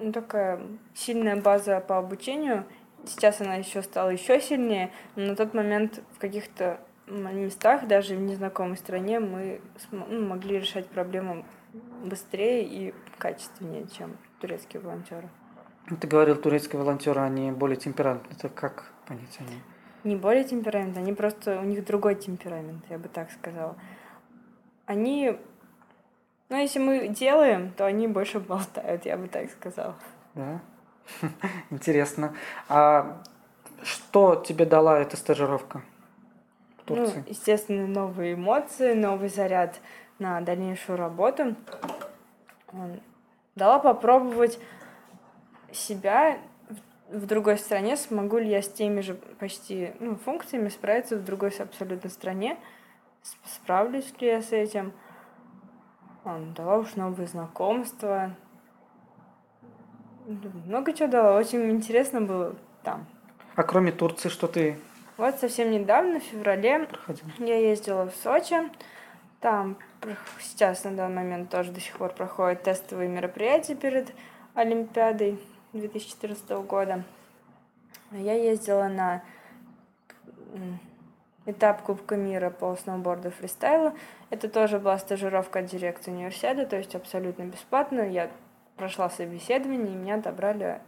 ну, 0.00 0.12
такая 0.12 0.60
сильная 0.94 1.36
база 1.36 1.80
по 1.80 1.98
обучению. 1.98 2.64
Сейчас 3.04 3.40
она 3.40 3.56
еще 3.56 3.82
стала 3.82 4.10
еще 4.10 4.40
сильнее, 4.40 4.90
но 5.16 5.26
на 5.26 5.36
тот 5.36 5.54
момент 5.54 6.00
в 6.14 6.18
каких-то 6.18 6.80
местах, 7.06 7.86
даже 7.86 8.16
в 8.16 8.20
незнакомой 8.20 8.76
стране, 8.76 9.18
мы 9.20 9.60
ну, 9.90 10.26
могли 10.26 10.58
решать 10.58 10.86
проблемы 10.86 11.44
быстрее 12.04 12.64
и 12.64 12.94
качественнее, 13.18 13.86
чем 13.96 14.16
турецкие 14.40 14.80
волонтеры. 14.82 15.28
Ну, 15.90 15.96
Ты 15.96 16.06
говорил, 16.06 16.36
турецкие 16.36 16.80
волонтеры, 16.80 17.20
они 17.20 17.50
более 17.50 17.76
темпераментные. 17.76 18.36
Это 18.36 18.48
как 18.48 18.92
понять 19.06 19.36
они? 19.40 19.60
Не 20.04 20.16
более 20.16 20.44
темперамент, 20.44 20.96
они 20.96 21.12
просто, 21.12 21.60
у 21.60 21.64
них 21.64 21.84
другой 21.84 22.14
темперамент, 22.14 22.84
я 22.88 22.98
бы 22.98 23.08
так 23.08 23.30
сказала. 23.30 23.76
Они, 24.86 25.36
ну, 26.48 26.56
если 26.56 26.78
мы 26.78 27.08
делаем, 27.08 27.72
то 27.72 27.86
они 27.86 28.08
больше 28.08 28.40
болтают, 28.40 29.04
я 29.06 29.16
бы 29.16 29.28
так 29.28 29.50
сказала. 29.50 29.94
Да? 30.34 30.60
Интересно. 31.70 32.34
А 32.68 33.22
что 33.82 34.36
тебе 34.36 34.64
дала 34.64 34.98
эта 34.98 35.16
стажировка 35.16 35.82
в 36.84 36.90
Ну, 36.90 36.96
Турции? 36.96 37.24
естественно, 37.28 37.86
новые 37.86 38.34
эмоции, 38.34 38.94
новый 38.94 39.28
заряд 39.28 39.80
на 40.18 40.40
дальнейшую 40.40 40.98
работу. 40.98 41.54
Дала 43.54 43.78
попробовать 43.78 44.58
себя 45.72 46.38
в 47.10 47.26
другой 47.26 47.58
стране, 47.58 47.96
смогу 47.96 48.38
ли 48.38 48.48
я 48.48 48.62
с 48.62 48.68
теми 48.68 49.00
же 49.00 49.14
почти 49.14 49.92
ну, 49.98 50.16
функциями 50.16 50.68
справиться 50.68 51.16
в 51.16 51.24
другой 51.24 51.50
абсолютно 51.58 52.10
стране, 52.10 52.58
справлюсь 53.44 54.12
ли 54.20 54.28
я 54.28 54.42
с 54.42 54.52
этим. 54.52 54.92
Дала 56.56 56.78
уж 56.78 56.94
новые 56.94 57.26
знакомства. 57.26 58.34
Много 60.66 60.92
чего 60.92 61.08
дала, 61.08 61.38
очень 61.38 61.70
интересно 61.70 62.20
было 62.20 62.54
там. 62.82 63.06
А 63.54 63.62
кроме 63.62 63.92
Турции, 63.92 64.28
что 64.28 64.46
ты 64.46 64.78
Вот 65.16 65.36
совсем 65.36 65.70
недавно, 65.70 66.20
в 66.20 66.22
феврале, 66.22 66.84
проходил? 66.84 67.24
я 67.38 67.56
ездила 67.58 68.10
в 68.10 68.14
Сочи. 68.14 68.56
Там 69.40 69.78
сейчас 70.40 70.84
на 70.84 70.92
данный 70.94 71.22
момент 71.22 71.50
тоже 71.50 71.72
до 71.72 71.80
сих 71.80 71.96
пор 71.96 72.12
проходят 72.12 72.62
тестовые 72.62 73.08
мероприятия 73.08 73.74
перед 73.74 74.12
Олимпиадой 74.54 75.40
2014 75.72 76.50
года. 76.66 77.04
Я 78.10 78.34
ездила 78.34 78.88
на 78.88 79.22
этап 81.48 81.82
Кубка 81.82 82.16
мира 82.16 82.50
по 82.50 82.76
сноуборду 82.76 83.30
фристайлу. 83.30 83.94
Это 84.30 84.48
тоже 84.48 84.78
была 84.78 84.98
стажировка 84.98 85.60
от 85.60 85.66
дирекции 85.66 86.10
универсиады, 86.10 86.66
то 86.66 86.76
есть 86.76 86.94
абсолютно 86.94 87.44
бесплатно. 87.44 88.02
Я 88.02 88.30
прошла 88.76 89.10
собеседование, 89.10 89.92
и 89.92 89.96
меня 89.96 90.16
отобрали 90.16 90.80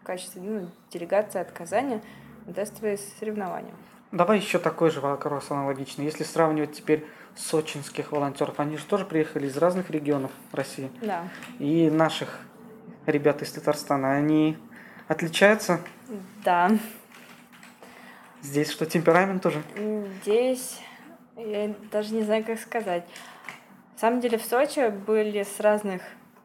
в 0.00 0.04
качестве 0.04 0.42
ну, 0.42 0.68
делегации 0.90 1.40
от 1.40 1.52
Казани 1.52 2.00
на 2.46 2.52
тестовые 2.52 2.98
соревнования. 2.98 3.74
Давай 4.10 4.38
еще 4.38 4.58
такой 4.58 4.90
же 4.90 5.00
вопрос 5.00 5.50
аналогичный. 5.50 6.04
Если 6.06 6.24
сравнивать 6.24 6.72
теперь 6.72 7.06
сочинских 7.36 8.10
волонтеров, 8.10 8.58
они 8.58 8.76
же 8.76 8.84
тоже 8.84 9.04
приехали 9.04 9.46
из 9.46 9.56
разных 9.56 9.90
регионов 9.90 10.32
России. 10.52 10.90
Да. 11.02 11.28
И 11.58 11.90
наших 11.90 12.40
ребят 13.06 13.42
из 13.42 13.52
Татарстана, 13.52 14.12
они 14.12 14.56
отличаются? 15.06 15.80
Да. 16.44 16.70
Здесь 18.42 18.70
что, 18.70 18.86
темперамент 18.86 19.42
тоже? 19.42 19.62
Здесь 20.22 20.80
я 21.36 21.74
даже 21.90 22.14
не 22.14 22.22
знаю, 22.22 22.44
как 22.44 22.58
сказать. 22.58 23.04
На 23.94 23.98
самом 23.98 24.20
деле 24.20 24.38
в 24.38 24.44
Сочи 24.44 24.90
были 24.90 25.42
с 25.42 25.60
разных 25.60 26.02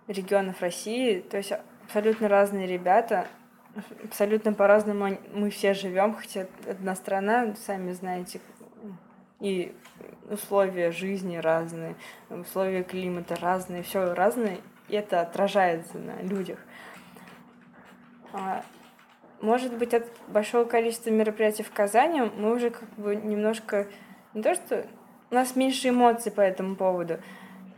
регионов 0.08 0.62
России, 0.62 1.20
то 1.20 1.38
есть 1.38 1.54
абсолютно 1.86 2.28
разные 2.28 2.67
ребята, 2.67 3.28
абсолютно 4.04 4.54
по-разному 4.54 5.17
мы 5.34 5.50
все 5.50 5.74
живем, 5.74 6.15
хотя 6.15 6.48
одна 6.67 6.96
страна, 6.96 7.56
сами 7.56 7.91
знаете, 7.91 8.41
и 9.39 9.76
условия 10.30 10.91
жизни 10.91 11.38
разные, 11.38 11.96
условия 12.30 12.84
климата 12.84 13.36
разные, 13.36 13.84
все 13.84 14.13
разное, 14.13 14.58
и 14.89 14.96
это 14.96 15.22
отражается 15.22 15.98
на 15.98 16.22
людях. 16.22 16.60
Может 19.43 19.77
быть, 19.77 19.93
от 19.93 20.06
большого 20.29 20.63
количества 20.63 21.10
мероприятий 21.10 21.63
в 21.63 21.71
Казани 21.71 22.21
мы 22.21 22.56
уже 22.56 22.69
как 22.69 22.88
бы 22.95 23.13
немножко... 23.13 23.88
Не 24.34 24.41
то, 24.41 24.56
что... 24.56 24.88
У 25.32 25.36
нас 25.36 25.58
меньше 25.58 25.89
эмоций 25.89 26.32
по 26.32 26.39
этому 26.39 26.77
поводу. 26.77 27.17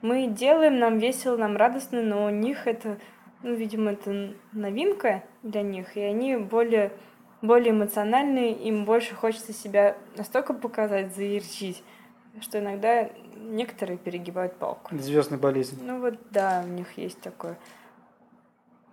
Мы 0.03 0.27
делаем, 0.27 0.77
нам 0.77 0.99
весело, 0.99 1.37
нам 1.37 1.57
радостно, 1.57 2.03
но 2.03 2.27
у 2.27 2.29
них 2.29 2.67
это, 2.67 2.99
ну, 3.41 3.55
видимо, 3.55 3.93
это 3.93 4.35
новинка 4.51 5.23
для 5.41 5.63
них, 5.63 5.97
и 5.97 6.01
они 6.01 6.35
более, 6.35 6.91
более 7.41 7.71
эмоциональные, 7.71 8.51
им 8.51 8.85
больше 8.85 9.15
хочется 9.15 9.51
себя 9.51 9.95
настолько 10.17 10.53
показать, 10.53 11.15
заярчить, 11.15 11.81
что 12.41 12.59
иногда 12.59 13.09
некоторые 13.37 13.97
перегибают 13.97 14.55
палку. 14.57 14.95
Звездная 14.97 15.39
болезнь. 15.39 15.79
Ну 15.83 15.99
вот 15.99 16.15
да, 16.29 16.61
у 16.63 16.69
них 16.69 16.95
есть 16.97 17.21
такое. 17.21 17.57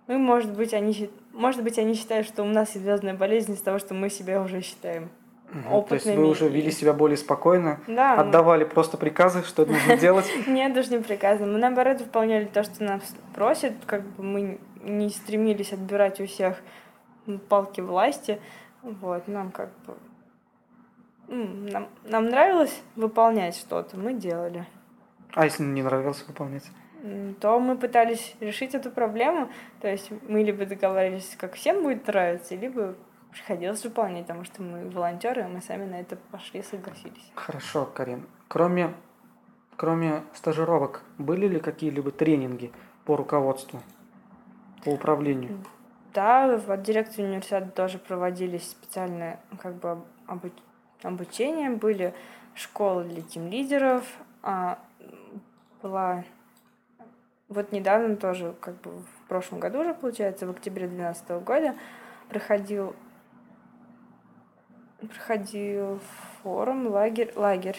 Ну, 0.07 0.17
может 0.19 0.53
быть, 0.53 0.73
они, 0.73 1.09
может 1.31 1.63
быть, 1.63 1.77
они 1.79 1.93
считают, 1.93 2.27
что 2.27 2.43
у 2.43 2.47
нас 2.47 2.69
есть 2.71 2.81
звездная 2.83 3.13
болезнь 3.13 3.53
из 3.53 3.61
того, 3.61 3.79
что 3.79 3.93
мы 3.93 4.09
себя 4.09 4.41
уже 4.41 4.61
считаем. 4.61 5.09
Мгм. 5.51 5.63
То 5.85 5.93
есть 5.95 6.05
вы 6.05 6.11
опытными 6.11 6.25
уже 6.25 6.49
вели 6.49 6.71
себя 6.71 6.93
более 6.93 7.15
спокойно, 7.17 7.79
Да, 7.87 8.15
ну, 8.15 8.21
отдавали 8.21 8.63
просто 8.63 8.97
приказы, 8.97 9.43
что 9.43 9.65
нужно 9.65 9.95
делать. 10.05 10.25
нет, 10.47 10.73
даже 10.73 10.91
не 10.91 11.01
приказано. 11.01 11.51
Мы, 11.53 11.59
наоборот, 11.59 12.01
выполняли 12.01 12.45
то, 12.45 12.63
что 12.63 12.83
нас 12.83 13.01
просят, 13.35 13.73
как 13.85 14.01
бы 14.03 14.23
мы 14.23 14.59
не 14.83 15.09
стремились 15.09 15.71
отбирать 15.71 16.19
у 16.19 16.25
всех 16.25 16.61
палки 17.49 17.81
власти. 17.81 18.41
Вот, 18.81 19.27
нам 19.29 19.51
как 19.51 19.69
бы... 19.85 19.93
м, 21.29 21.67
Нам, 21.67 21.87
нам 22.03 22.25
нравилось 22.25 22.81
выполнять 22.97 23.55
что-то, 23.55 23.95
мы 23.95 24.13
делали. 24.13 24.65
А 25.33 25.45
если 25.45 25.63
не 25.63 25.81
нравилось 25.83 26.23
выполнять? 26.27 26.65
То 27.41 27.59
мы 27.59 27.77
пытались 27.77 28.35
решить 28.39 28.73
эту 28.75 28.89
проблему. 28.89 29.49
То 29.81 29.89
есть 29.89 30.09
мы 30.29 30.41
либо 30.43 30.65
договаривались, 30.65 31.35
как 31.37 31.55
всем 31.55 31.83
будет 31.83 32.07
нравиться, 32.07 32.55
либо 32.55 32.95
приходилось 33.31 33.83
выполнять, 33.83 34.25
потому 34.27 34.45
что 34.45 34.61
мы 34.61 34.89
волонтеры, 34.89 35.41
и 35.41 35.45
мы 35.45 35.61
сами 35.61 35.85
на 35.85 35.99
это 35.99 36.15
пошли, 36.31 36.61
согласились. 36.61 37.31
Хорошо, 37.35 37.85
Карин. 37.85 38.25
Кроме, 38.47 38.93
кроме 39.75 40.23
стажировок, 40.33 41.01
были 41.17 41.47
ли 41.47 41.59
какие-либо 41.59 42.11
тренинги 42.11 42.71
по 43.05 43.17
руководству, 43.17 43.81
по 44.85 44.89
управлению? 44.89 45.59
Да, 46.13 46.57
в 46.57 46.77
дирекции 46.77 47.23
университета 47.23 47.69
тоже 47.71 47.97
проводились 47.97 48.69
специальные 48.69 49.39
как 49.59 49.75
бы 49.75 49.97
обу- 50.27 50.51
обучения, 51.01 51.71
были 51.71 52.13
школы 52.53 53.03
для 53.03 53.23
тим-лидеров, 53.23 54.05
а, 54.43 54.77
была 55.81 56.23
вот 57.49 57.71
недавно 57.71 58.15
тоже, 58.15 58.55
как 58.59 58.79
бы 58.81 58.91
в 58.91 59.27
прошлом 59.27 59.59
году 59.59 59.81
уже, 59.81 59.93
получается, 59.93 60.47
в 60.47 60.51
октябре 60.51 60.87
2012 60.87 61.29
года 61.43 61.75
проходил 62.29 62.95
проходил 65.07 65.99
форум, 66.41 66.87
лагерь, 66.87 67.33
лагерь 67.35 67.77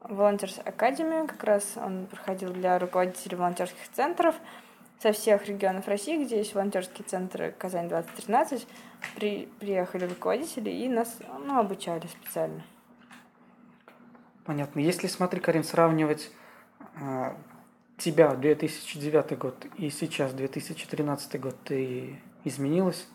Volunteers 0.00 0.62
Academy, 0.64 1.26
как 1.26 1.44
раз 1.44 1.76
он 1.76 2.06
проходил 2.06 2.52
для 2.52 2.78
руководителей 2.78 3.36
волонтерских 3.36 3.88
центров 3.92 4.34
со 4.98 5.12
всех 5.12 5.46
регионов 5.46 5.86
России, 5.88 6.24
где 6.24 6.38
есть 6.38 6.54
волонтерские 6.54 7.06
центры 7.06 7.54
Казань 7.56 7.88
2013, 7.88 8.66
при, 9.14 9.46
приехали 9.58 10.04
руководители 10.04 10.70
и 10.70 10.88
нас 10.88 11.18
ну, 11.38 11.58
обучали 11.58 12.06
специально. 12.06 12.62
Понятно. 14.44 14.80
Если, 14.80 15.06
смотри, 15.06 15.40
Карин, 15.40 15.64
сравнивать 15.64 16.30
а, 16.96 17.36
тебя 18.00 18.34
2009 18.34 19.38
год 19.38 19.66
и 19.76 19.90
сейчас 19.90 20.32
2013 20.32 21.40
год, 21.40 21.56
ты 21.64 22.18
изменилась? 22.44 23.06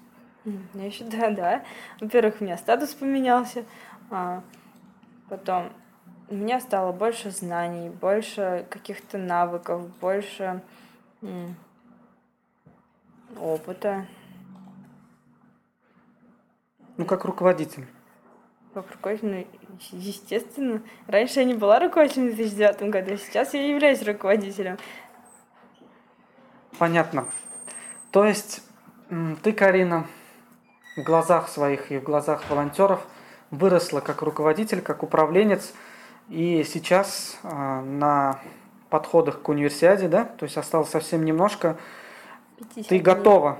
Я 0.74 0.92
считаю, 0.92 1.36
да. 1.36 1.66
Во-первых, 2.00 2.36
у 2.40 2.44
меня 2.44 2.58
статус 2.58 2.94
поменялся, 2.94 3.66
а 4.10 4.44
потом 5.30 5.72
у 6.30 6.36
меня 6.36 6.60
стало 6.60 6.92
больше 6.92 7.32
знаний, 7.32 7.90
больше 7.90 8.66
каких-то 8.70 9.18
навыков, 9.18 9.88
больше 9.98 10.62
опыта. 13.40 14.08
Ну, 16.98 17.06
как 17.06 17.26
руководитель. 17.26 17.86
Ну, 18.76 19.46
естественно. 19.92 20.82
Раньше 21.08 21.40
я 21.40 21.46
не 21.46 21.54
была 21.54 21.80
руководителем 21.80 22.32
в 22.32 22.36
2009 22.36 22.82
году, 22.90 23.14
а 23.14 23.18
сейчас 23.18 23.54
я 23.54 23.68
являюсь 23.68 24.04
руководителем. 24.04 24.78
Понятно. 26.78 27.28
То 28.12 28.26
есть 28.26 28.62
ты, 29.44 29.54
Карина, 29.54 30.08
в 30.98 31.04
глазах 31.04 31.50
своих 31.50 31.92
и 31.92 31.98
в 31.98 32.04
глазах 32.04 32.50
волонтеров 32.50 33.06
выросла 33.52 34.00
как 34.00 34.22
руководитель, 34.22 34.82
как 34.82 35.04
управленец, 35.04 35.74
и 36.30 36.64
сейчас 36.64 37.38
а, 37.44 37.82
на 37.82 38.40
подходах 38.90 39.42
к 39.42 39.50
универсиаде, 39.50 40.08
да, 40.08 40.26
то 40.26 40.46
есть 40.46 40.58
осталось 40.58 40.90
совсем 40.90 41.24
немножко, 41.24 41.78
50 42.58 42.88
ты 42.88 43.00
готова 43.00 43.58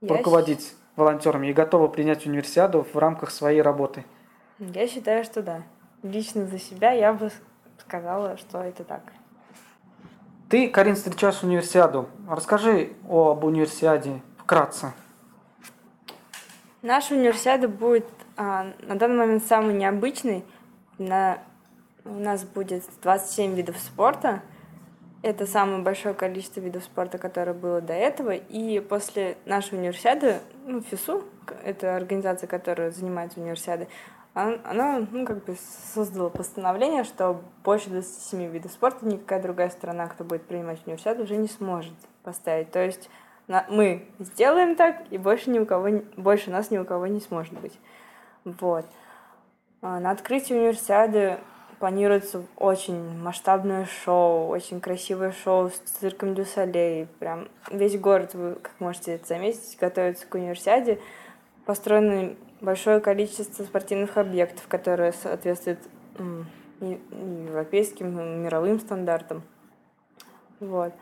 Я 0.00 0.08
руководить 0.08 0.74
волонтерами 0.96 1.48
и 1.48 1.52
готова 1.52 1.88
принять 1.88 2.26
универсиаду 2.26 2.86
в 2.92 2.96
рамках 2.96 3.30
своей 3.30 3.62
работы. 3.62 4.04
Я 4.58 4.86
считаю, 4.86 5.24
что 5.24 5.42
да. 5.42 5.62
Лично 6.02 6.46
за 6.46 6.58
себя 6.58 6.92
я 6.92 7.12
бы 7.12 7.30
сказала, 7.78 8.36
что 8.36 8.58
это 8.58 8.84
так. 8.84 9.02
Ты, 10.48 10.68
Карин, 10.68 10.96
встречаешь 10.96 11.42
универсиаду. 11.42 12.08
Расскажи 12.28 12.92
об 13.08 13.44
универсиаде 13.44 14.20
вкратце. 14.38 14.92
Наша 16.82 17.14
универсиада 17.14 17.68
будет 17.68 18.06
а, 18.36 18.72
на 18.80 18.96
данный 18.96 19.16
момент 19.16 19.44
самый 19.44 19.72
необычный. 19.74 20.44
На, 20.98 21.38
у 22.04 22.14
нас 22.14 22.44
будет 22.44 22.84
27 23.02 23.54
видов 23.54 23.78
спорта. 23.78 24.42
Это 25.22 25.46
самое 25.46 25.82
большое 25.82 26.14
количество 26.14 26.58
видов 26.58 26.82
спорта, 26.82 27.16
которое 27.16 27.54
было 27.54 27.80
до 27.80 27.92
этого. 27.92 28.32
И 28.32 28.80
после 28.80 29.36
нашей 29.44 29.78
универсиады, 29.78 30.40
ну, 30.66 30.80
ФИСУ, 30.80 31.22
это 31.64 31.94
организация, 31.94 32.48
которая 32.48 32.90
занимается 32.90 33.38
универсиадой, 33.38 33.88
она, 34.34 35.06
ну, 35.10 35.24
как 35.24 35.44
бы 35.44 35.56
создала 35.94 36.28
постановление, 36.28 37.04
что 37.04 37.40
больше 37.62 37.90
27 37.90 38.50
видов 38.50 38.72
спорта 38.72 39.06
никакая 39.06 39.40
другая 39.40 39.70
страна, 39.70 40.08
кто 40.08 40.24
будет 40.24 40.42
принимать 40.42 40.84
универсиаду, 40.86 41.22
уже 41.22 41.36
не 41.36 41.48
сможет 41.48 41.92
поставить. 42.24 42.72
То 42.72 42.84
есть 42.84 43.08
на, 43.46 43.64
мы 43.68 44.08
сделаем 44.18 44.74
так, 44.74 45.04
и 45.10 45.18
больше 45.18 45.50
ни 45.50 45.58
у 45.58 45.66
кого, 45.66 46.00
больше 46.16 46.50
нас 46.50 46.70
ни 46.70 46.78
у 46.78 46.84
кого 46.84 47.06
не 47.06 47.20
сможет 47.20 47.52
быть. 47.60 47.78
Вот. 48.44 48.86
А 49.82 50.00
на 50.00 50.10
открытии 50.10 50.54
универсиады 50.54 51.38
планируется 51.82 52.44
очень 52.58 53.18
масштабное 53.18 53.86
шоу, 54.04 54.46
очень 54.46 54.80
красивое 54.80 55.32
шоу 55.32 55.68
с 55.68 55.78
цирком 55.98 56.32
Дю 56.36 56.44
Солей. 56.44 57.08
Прям 57.18 57.48
весь 57.72 57.98
город, 57.98 58.34
вы, 58.34 58.54
как 58.54 58.70
можете 58.78 59.14
это 59.16 59.26
заметить, 59.26 59.76
готовится 59.80 60.24
к 60.28 60.32
универсиаде. 60.36 61.00
Построено 61.66 62.36
большое 62.60 63.00
количество 63.00 63.64
спортивных 63.64 64.16
объектов, 64.16 64.68
которые 64.68 65.12
соответствуют 65.12 65.80
европейским, 66.80 68.44
мировым 68.44 68.78
стандартам. 68.78 69.42
Вот. 70.60 70.92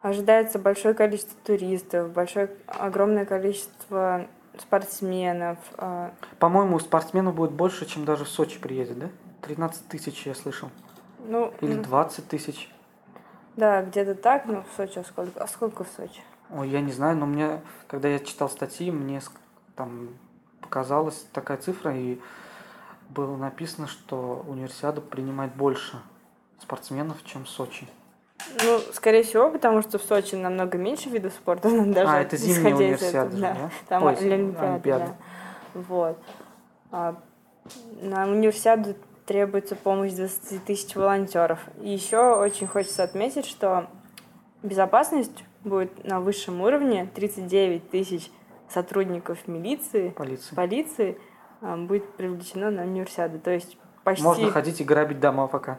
Ожидается 0.00 0.58
большое 0.58 0.94
количество 0.94 1.36
туристов, 1.44 2.12
большое, 2.12 2.48
огромное 2.66 3.26
количество 3.26 4.26
спортсменов. 4.56 5.58
А. 5.76 6.12
По-моему, 6.38 6.78
спортсменов 6.78 7.34
будет 7.34 7.50
больше, 7.50 7.84
чем 7.84 8.06
даже 8.06 8.24
в 8.24 8.28
Сочи 8.30 8.58
приедет, 8.58 8.98
да? 8.98 9.08
13 9.46 9.86
тысяч, 9.86 10.26
я 10.26 10.34
слышал. 10.34 10.70
Ну, 11.20 11.54
Или 11.60 11.74
20 11.74 12.28
тысяч. 12.28 12.68
Да, 13.54 13.82
где-то 13.82 14.16
так, 14.16 14.46
ну, 14.46 14.62
в 14.62 14.76
Сочи, 14.76 14.98
а 14.98 15.04
сколько? 15.04 15.40
А 15.40 15.46
сколько 15.46 15.84
в 15.84 15.88
Сочи? 15.96 16.20
Ой, 16.50 16.68
я 16.68 16.80
не 16.80 16.90
знаю, 16.90 17.16
но 17.16 17.26
мне, 17.26 17.60
когда 17.86 18.08
я 18.08 18.18
читал 18.18 18.50
статьи, 18.50 18.90
мне 18.90 19.20
там 19.76 20.08
показалась 20.60 21.26
такая 21.32 21.58
цифра, 21.58 21.96
и 21.96 22.20
было 23.08 23.36
написано, 23.36 23.86
что 23.86 24.44
универсиада 24.48 25.00
принимает 25.00 25.54
больше 25.54 26.00
спортсменов, 26.60 27.22
чем 27.24 27.44
в 27.44 27.48
Сочи. 27.48 27.86
Ну, 28.64 28.80
скорее 28.92 29.22
всего, 29.22 29.48
потому 29.48 29.80
что 29.82 29.98
в 29.98 30.02
Сочи 30.02 30.34
намного 30.34 30.76
меньше 30.76 31.08
видов 31.08 31.32
спорта, 31.32 31.70
даже 31.86 32.10
а, 32.10 32.20
это 32.20 32.36
зимняя 32.36 32.74
универсиада, 32.74 33.28
этого, 33.28 33.40
да. 33.40 33.54
да? 33.54 33.70
Там 33.88 34.02
Ой, 34.02 34.14
Олимпиада, 34.16 34.72
Олимпиада. 34.72 35.06
Да. 35.06 35.80
Вот. 35.80 36.18
А, 36.90 37.16
на 38.02 38.28
универсиаду 38.28 38.96
требуется 39.26 39.74
помощь 39.74 40.12
20 40.12 40.64
тысяч 40.64 40.94
волонтеров. 40.94 41.60
И 41.80 41.90
еще 41.90 42.36
очень 42.36 42.66
хочется 42.66 43.02
отметить, 43.02 43.44
что 43.44 43.88
безопасность 44.62 45.44
будет 45.64 46.04
на 46.04 46.20
высшем 46.20 46.60
уровне. 46.60 47.10
39 47.14 47.90
тысяч 47.90 48.30
сотрудников 48.68 49.46
милиции, 49.46 50.10
полиции, 50.10 50.54
полиции 50.54 51.18
а, 51.60 51.76
будет 51.76 52.10
привлечено 52.12 52.70
на 52.70 52.82
универсиаду. 52.82 53.38
То 53.38 53.50
есть 53.50 53.76
почти... 54.04 54.24
Можно 54.24 54.50
ходить 54.50 54.80
и 54.80 54.84
грабить 54.84 55.20
дома 55.20 55.48
пока. 55.48 55.78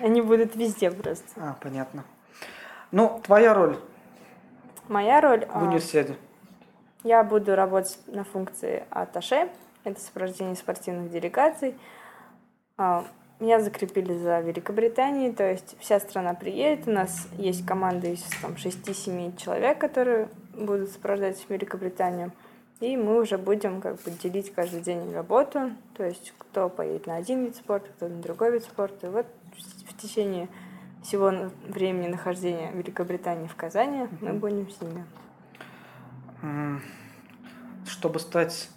Они 0.00 0.22
будут 0.22 0.56
везде 0.56 0.90
просто. 0.90 1.28
А, 1.36 1.56
понятно. 1.60 2.04
Ну, 2.90 3.20
твоя 3.22 3.54
роль? 3.54 3.76
Моя 4.88 5.20
роль? 5.20 5.46
В 5.46 5.62
универсиаде. 5.62 6.16
Я 7.04 7.22
буду 7.22 7.54
работать 7.54 7.98
на 8.06 8.24
функции 8.24 8.84
аташе. 8.90 9.50
Это 9.84 10.00
сопровождение 10.00 10.56
спортивных 10.56 11.10
делегаций. 11.10 11.74
А, 12.76 13.04
меня 13.40 13.60
закрепили 13.60 14.16
за 14.18 14.40
Великобританией, 14.40 15.32
то 15.32 15.50
есть 15.50 15.76
вся 15.80 15.98
страна 15.98 16.34
приедет. 16.34 16.86
У 16.86 16.90
нас 16.90 17.28
есть 17.38 17.64
команда 17.64 18.08
из 18.08 18.22
там, 18.42 18.52
6-7 18.52 19.36
человек, 19.38 19.78
которые 19.78 20.28
будут 20.54 20.90
сопровождать 20.90 21.44
Великобританию. 21.48 22.32
И 22.80 22.96
мы 22.96 23.20
уже 23.20 23.38
будем 23.38 23.80
как 23.80 23.96
бы 24.02 24.10
делить 24.10 24.52
каждый 24.54 24.80
день 24.80 25.12
работу, 25.12 25.70
то 25.94 26.04
есть 26.04 26.32
кто 26.38 26.68
поедет 26.70 27.06
на 27.06 27.16
один 27.16 27.44
вид 27.44 27.56
спорта, 27.56 27.88
кто 27.96 28.08
на 28.08 28.22
другой 28.22 28.52
вид 28.52 28.64
спорта. 28.64 29.06
И 29.06 29.10
вот 29.10 29.26
в 29.86 29.96
течение 30.00 30.48
всего 31.02 31.32
времени 31.68 32.08
нахождения 32.08 32.70
Великобритании 32.72 33.48
в 33.48 33.54
Казани 33.54 34.08
мы 34.20 34.32
будем 34.34 34.70
с 34.70 34.80
ними. 34.80 35.04
Чтобы 37.86 38.18
стать 38.18 38.70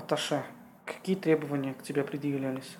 аташе, 0.00 0.42
какие 0.84 1.14
требования 1.14 1.74
к 1.74 1.82
тебе 1.82 2.02
предъявлялись? 2.02 2.76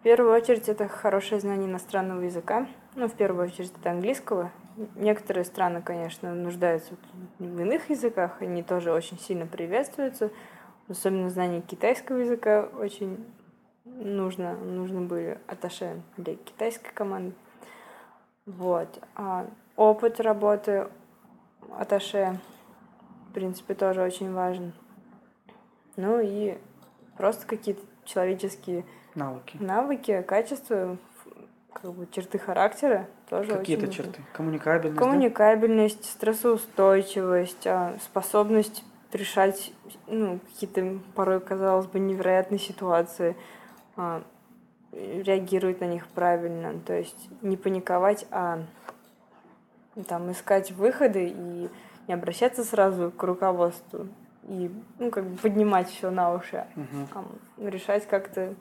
В 0.00 0.02
первую 0.02 0.32
очередь 0.32 0.68
это 0.68 0.88
хорошее 0.88 1.40
знание 1.40 1.68
иностранного 1.68 2.22
языка. 2.22 2.66
Ну, 2.94 3.06
в 3.06 3.12
первую 3.12 3.46
очередь 3.46 3.72
это 3.78 3.90
английского. 3.90 4.50
Некоторые 4.96 5.44
страны, 5.44 5.82
конечно, 5.82 6.34
нуждаются 6.34 6.94
в 7.38 7.60
иных 7.60 7.90
языках, 7.90 8.40
они 8.40 8.62
тоже 8.62 8.92
очень 8.92 9.18
сильно 9.18 9.46
приветствуются. 9.46 10.30
Особенно 10.88 11.28
знание 11.28 11.60
китайского 11.60 12.16
языка 12.16 12.68
очень 12.78 13.24
нужно, 13.84 14.56
нужно 14.56 15.02
были 15.02 15.38
аташе 15.46 16.00
для 16.16 16.36
китайской 16.36 16.92
команды. 16.92 17.34
Вот. 18.46 18.88
А 19.14 19.46
опыт 19.76 20.18
работы 20.20 20.88
аташе, 21.76 22.40
в 23.28 23.34
принципе, 23.34 23.74
тоже 23.74 24.02
очень 24.02 24.32
важен. 24.32 24.72
Ну 26.00 26.20
и 26.20 26.56
просто 27.16 27.46
какие-то 27.46 27.82
человеческие 28.04 28.84
навыки, 29.14 29.58
навыки 29.60 30.24
качества, 30.26 30.96
как 31.72 31.92
бы 31.92 32.08
черты 32.10 32.38
характера 32.38 33.06
тоже 33.28 33.56
Какие 33.58 33.76
это 33.76 33.88
черты? 33.88 34.22
Коммуникабельность? 34.32 34.98
Коммуникабельность, 34.98 36.02
да? 36.02 36.08
стрессоустойчивость, 36.08 37.66
а, 37.66 37.96
способность 38.02 38.82
решать 39.12 39.72
ну, 40.06 40.38
какие-то 40.38 41.00
порой, 41.14 41.40
казалось 41.40 41.86
бы, 41.86 41.98
невероятные 41.98 42.58
ситуации, 42.58 43.36
а, 43.96 44.22
реагировать 44.92 45.80
на 45.80 45.84
них 45.84 46.08
правильно. 46.08 46.80
То 46.80 46.94
есть 46.94 47.28
не 47.42 47.56
паниковать, 47.56 48.26
а 48.30 48.64
там 50.08 50.32
искать 50.32 50.72
выходы 50.72 51.26
и 51.26 51.68
не 52.08 52.14
обращаться 52.14 52.64
сразу 52.64 53.10
к 53.10 53.22
руководству 53.22 54.08
и 54.44 54.70
ну, 54.98 55.10
как 55.10 55.24
бы 55.26 55.36
поднимать 55.36 55.88
все 55.88 56.10
на 56.10 56.34
уши, 56.34 56.66
угу. 56.76 57.08
а 57.14 57.68
решать 57.68 58.06
как-то 58.06 58.54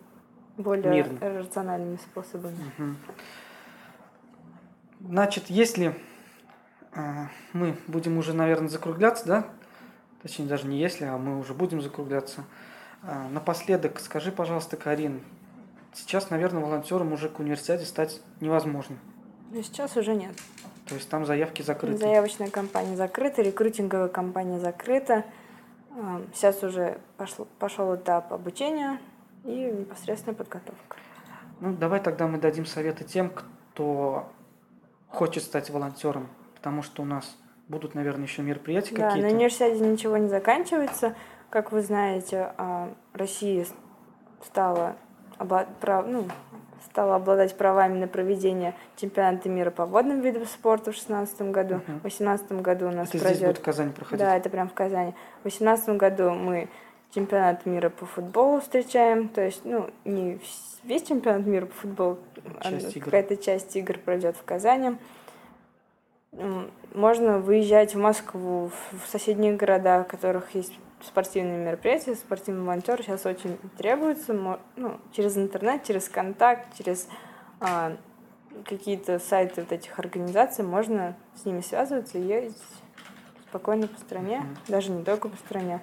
более 0.58 0.92
Мирно. 0.92 1.40
рациональными 1.40 1.98
способами. 1.98 2.58
Угу. 2.78 2.96
Значит, 5.10 5.46
если 5.50 5.96
э, 6.94 7.02
мы 7.54 7.78
будем 7.88 8.18
уже, 8.18 8.34
наверное, 8.34 8.70
закругляться, 8.70 9.26
да? 9.26 9.46
Точнее, 10.22 10.46
даже 10.46 10.68
не 10.68 10.80
если, 10.80 11.06
а 11.06 11.18
мы 11.18 11.40
уже 11.40 11.54
будем 11.54 11.82
закругляться. 11.82 12.44
Э, 13.04 13.28
напоследок, 13.30 14.00
скажи, 14.00 14.32
пожалуйста, 14.32 14.76
Карин, 14.76 15.22
сейчас, 15.94 16.30
наверное, 16.30 16.62
волонтером 16.62 17.14
уже 17.14 17.30
к 17.30 17.40
университете 17.40 17.86
стать 17.86 18.22
невозможно. 18.42 18.98
Ну, 19.52 19.64
сейчас 19.64 19.96
уже 19.96 20.14
нет. 20.14 20.34
То 20.88 20.96
есть 20.96 21.08
там 21.10 21.26
заявки 21.26 21.62
закрыты? 21.62 21.98
Заявочная 21.98 22.50
кампания 22.50 22.96
закрыта, 22.96 23.42
рекрутинговая 23.42 24.10
кампания 24.10 24.60
закрыта. 24.60 25.24
Сейчас 26.34 26.64
уже 26.64 27.00
пошло, 27.18 27.48
пошел 27.60 27.96
этап 27.96 28.32
обучения 28.34 29.00
и 29.44 29.72
непосредственная 29.72 30.36
подготовка. 30.36 30.98
Ну, 31.60 31.74
давай 31.74 32.00
тогда 32.00 32.28
мы 32.28 32.38
дадим 32.38 32.66
советы 32.66 33.04
тем, 33.04 33.30
кто 33.30 34.30
хочет 35.10 35.44
стать 35.44 35.70
волонтером, 35.70 36.28
потому 36.56 36.82
что 36.82 37.04
у 37.04 37.06
нас 37.06 37.38
будут, 37.68 37.96
наверное, 37.96 38.24
еще 38.24 38.42
мероприятия 38.42 38.96
да, 38.96 39.10
какие-то. 39.10 39.30
на 39.30 39.36
университете 39.36 39.80
ничего 39.80 40.18
не 40.18 40.28
заканчивается. 40.28 41.16
Как 41.50 41.72
вы 41.72 41.82
знаете, 41.82 42.54
а, 42.58 42.94
Россия 43.14 43.66
стала, 44.44 44.96
ну, 45.40 46.28
стала 46.86 47.16
обладать 47.16 47.56
правами 47.58 48.00
на 48.00 48.08
проведение 48.08 48.76
чемпионата 48.98 49.50
мира 49.50 49.72
по 49.72 49.86
водным 49.86 50.22
видам 50.22 50.46
спорта 50.46 50.92
в 50.92 50.96
2016 50.96 51.42
году. 51.52 51.76
Uh-huh. 51.76 52.00
В 52.00 52.02
2018 52.02 52.52
году 52.54 52.88
у 52.88 52.92
нас 52.92 53.10
это 53.10 53.20
пройдет... 53.20 53.38
здесь 53.38 53.48
будет 53.48 53.58
в 53.58 53.62
Казани 53.62 53.92
проходить? 53.92 54.26
Да, 54.26 54.38
это 54.38 54.50
прям 54.50 54.70
в 54.70 54.74
Казани. 54.74 55.14
В 55.40 55.44
2018 55.44 55.90
году 55.98 56.32
мы 56.32 56.70
чемпионат 57.14 57.66
мира 57.66 57.90
по 57.90 58.06
футболу 58.06 58.62
встречаем. 58.62 59.30
То 59.30 59.42
есть, 59.42 59.62
ну, 59.66 59.90
не 60.06 60.40
весь 60.84 61.04
чемпионат 61.04 61.46
мира 61.46 61.66
по 61.66 61.76
футболу, 61.76 62.20
а 62.62 62.72
какая-то 63.00 63.38
часть 63.38 63.76
игр 63.76 63.98
пройдет 63.98 64.36
в 64.36 64.44
Казани. 64.44 64.98
Можно 66.94 67.40
выезжать 67.40 67.96
в 67.96 67.98
Москву, 67.98 68.72
в 68.92 69.08
соседние 69.08 69.56
города, 69.56 70.04
в 70.04 70.08
которых 70.08 70.54
есть 70.54 70.78
спортивные 71.04 71.58
мероприятия, 71.58 72.16
спортивные 72.16 72.64
волонтеры 72.64 73.04
сейчас 73.04 73.26
очень 73.26 73.58
требуются. 73.78 74.34
Ну, 74.34 75.00
через 75.12 75.38
интернет, 75.38 75.84
через 75.84 76.10
контакт, 76.10 76.76
через 76.78 77.08
а, 77.60 77.98
какие-то 78.66 79.20
сайты 79.20 79.62
вот 79.62 79.72
этих 79.72 79.98
организаций, 80.00 80.64
можно 80.64 81.16
с 81.36 81.46
ними 81.46 81.62
связываться 81.62 82.18
и 82.18 82.22
ездить 82.22 82.62
спокойно 83.50 83.88
по 83.88 84.00
стране, 84.00 84.40
Мгм. 84.40 84.58
даже 84.68 84.92
не 84.92 85.04
только 85.04 85.30
по 85.30 85.38
стране. 85.38 85.82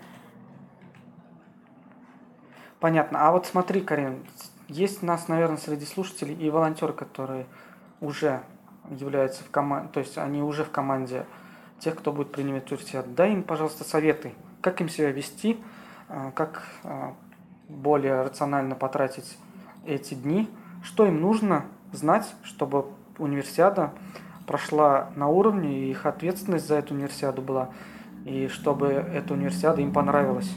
Понятно. 2.78 3.26
А 3.26 3.32
вот 3.32 3.46
смотри, 3.46 3.80
Карин, 3.80 4.24
есть 4.68 5.02
у 5.02 5.06
нас, 5.06 5.28
наверное, 5.28 5.56
среди 5.56 5.86
слушателей 5.86 6.34
и 6.34 6.50
волонтеры, 6.50 6.92
которые 6.92 7.46
уже 8.00 8.42
являются 8.90 9.42
в 9.42 9.50
команде, 9.50 9.88
то 9.92 10.00
есть 10.00 10.18
они 10.18 10.42
уже 10.42 10.64
в 10.64 10.70
команде 10.70 11.26
тех, 11.80 11.96
кто 11.96 12.12
будет 12.12 12.32
принимать 12.32 12.70
участие. 12.70 13.02
Дай 13.02 13.32
им, 13.32 13.42
пожалуйста, 13.42 13.84
советы, 13.84 14.34
как 14.66 14.80
им 14.80 14.88
себя 14.88 15.12
вести, 15.12 15.58
а, 16.08 16.32
как 16.32 16.64
а, 16.82 17.14
более 17.68 18.22
рационально 18.22 18.74
потратить 18.74 19.38
эти 19.86 20.14
дни, 20.14 20.50
что 20.82 21.06
им 21.06 21.20
нужно 21.20 21.66
знать, 21.92 22.34
чтобы 22.42 22.86
универсиада 23.16 23.92
прошла 24.44 25.10
на 25.14 25.28
уровне, 25.28 25.78
и 25.78 25.90
их 25.92 26.04
ответственность 26.04 26.66
за 26.66 26.74
эту 26.74 26.94
универсиаду 26.94 27.42
была, 27.42 27.68
и 28.24 28.48
чтобы 28.48 28.88
эта 28.88 29.34
универсиада 29.34 29.82
им 29.82 29.92
понравилась. 29.92 30.52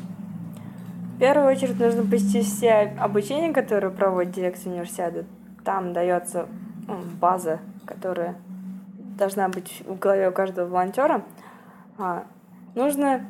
В 1.16 1.20
первую 1.20 1.52
очередь 1.52 1.80
нужно 1.80 2.04
посетить 2.04 2.48
все 2.48 2.96
обучения, 3.00 3.54
которые 3.54 3.92
проводит 3.92 4.32
дирекция 4.34 4.72
универсиады. 4.72 5.28
Там 5.64 5.94
дается 5.94 6.48
ну, 6.88 6.98
база, 7.22 7.60
которая 7.86 8.38
должна 9.20 9.50
быть 9.50 9.84
в 9.86 10.00
голове 10.00 10.30
у 10.30 10.32
каждого 10.32 10.68
волонтера. 10.68 11.22
А, 12.00 12.24
нужно 12.74 13.28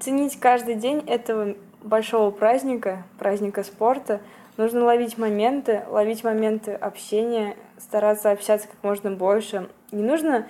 ценить 0.00 0.40
каждый 0.40 0.74
день 0.74 1.04
этого 1.06 1.54
большого 1.82 2.30
праздника, 2.30 3.04
праздника 3.18 3.62
спорта. 3.62 4.20
Нужно 4.56 4.84
ловить 4.84 5.16
моменты, 5.16 5.84
ловить 5.88 6.24
моменты 6.24 6.72
общения, 6.72 7.56
стараться 7.78 8.30
общаться 8.30 8.68
как 8.68 8.82
можно 8.82 9.10
больше. 9.10 9.68
Не 9.90 10.02
нужно, 10.02 10.46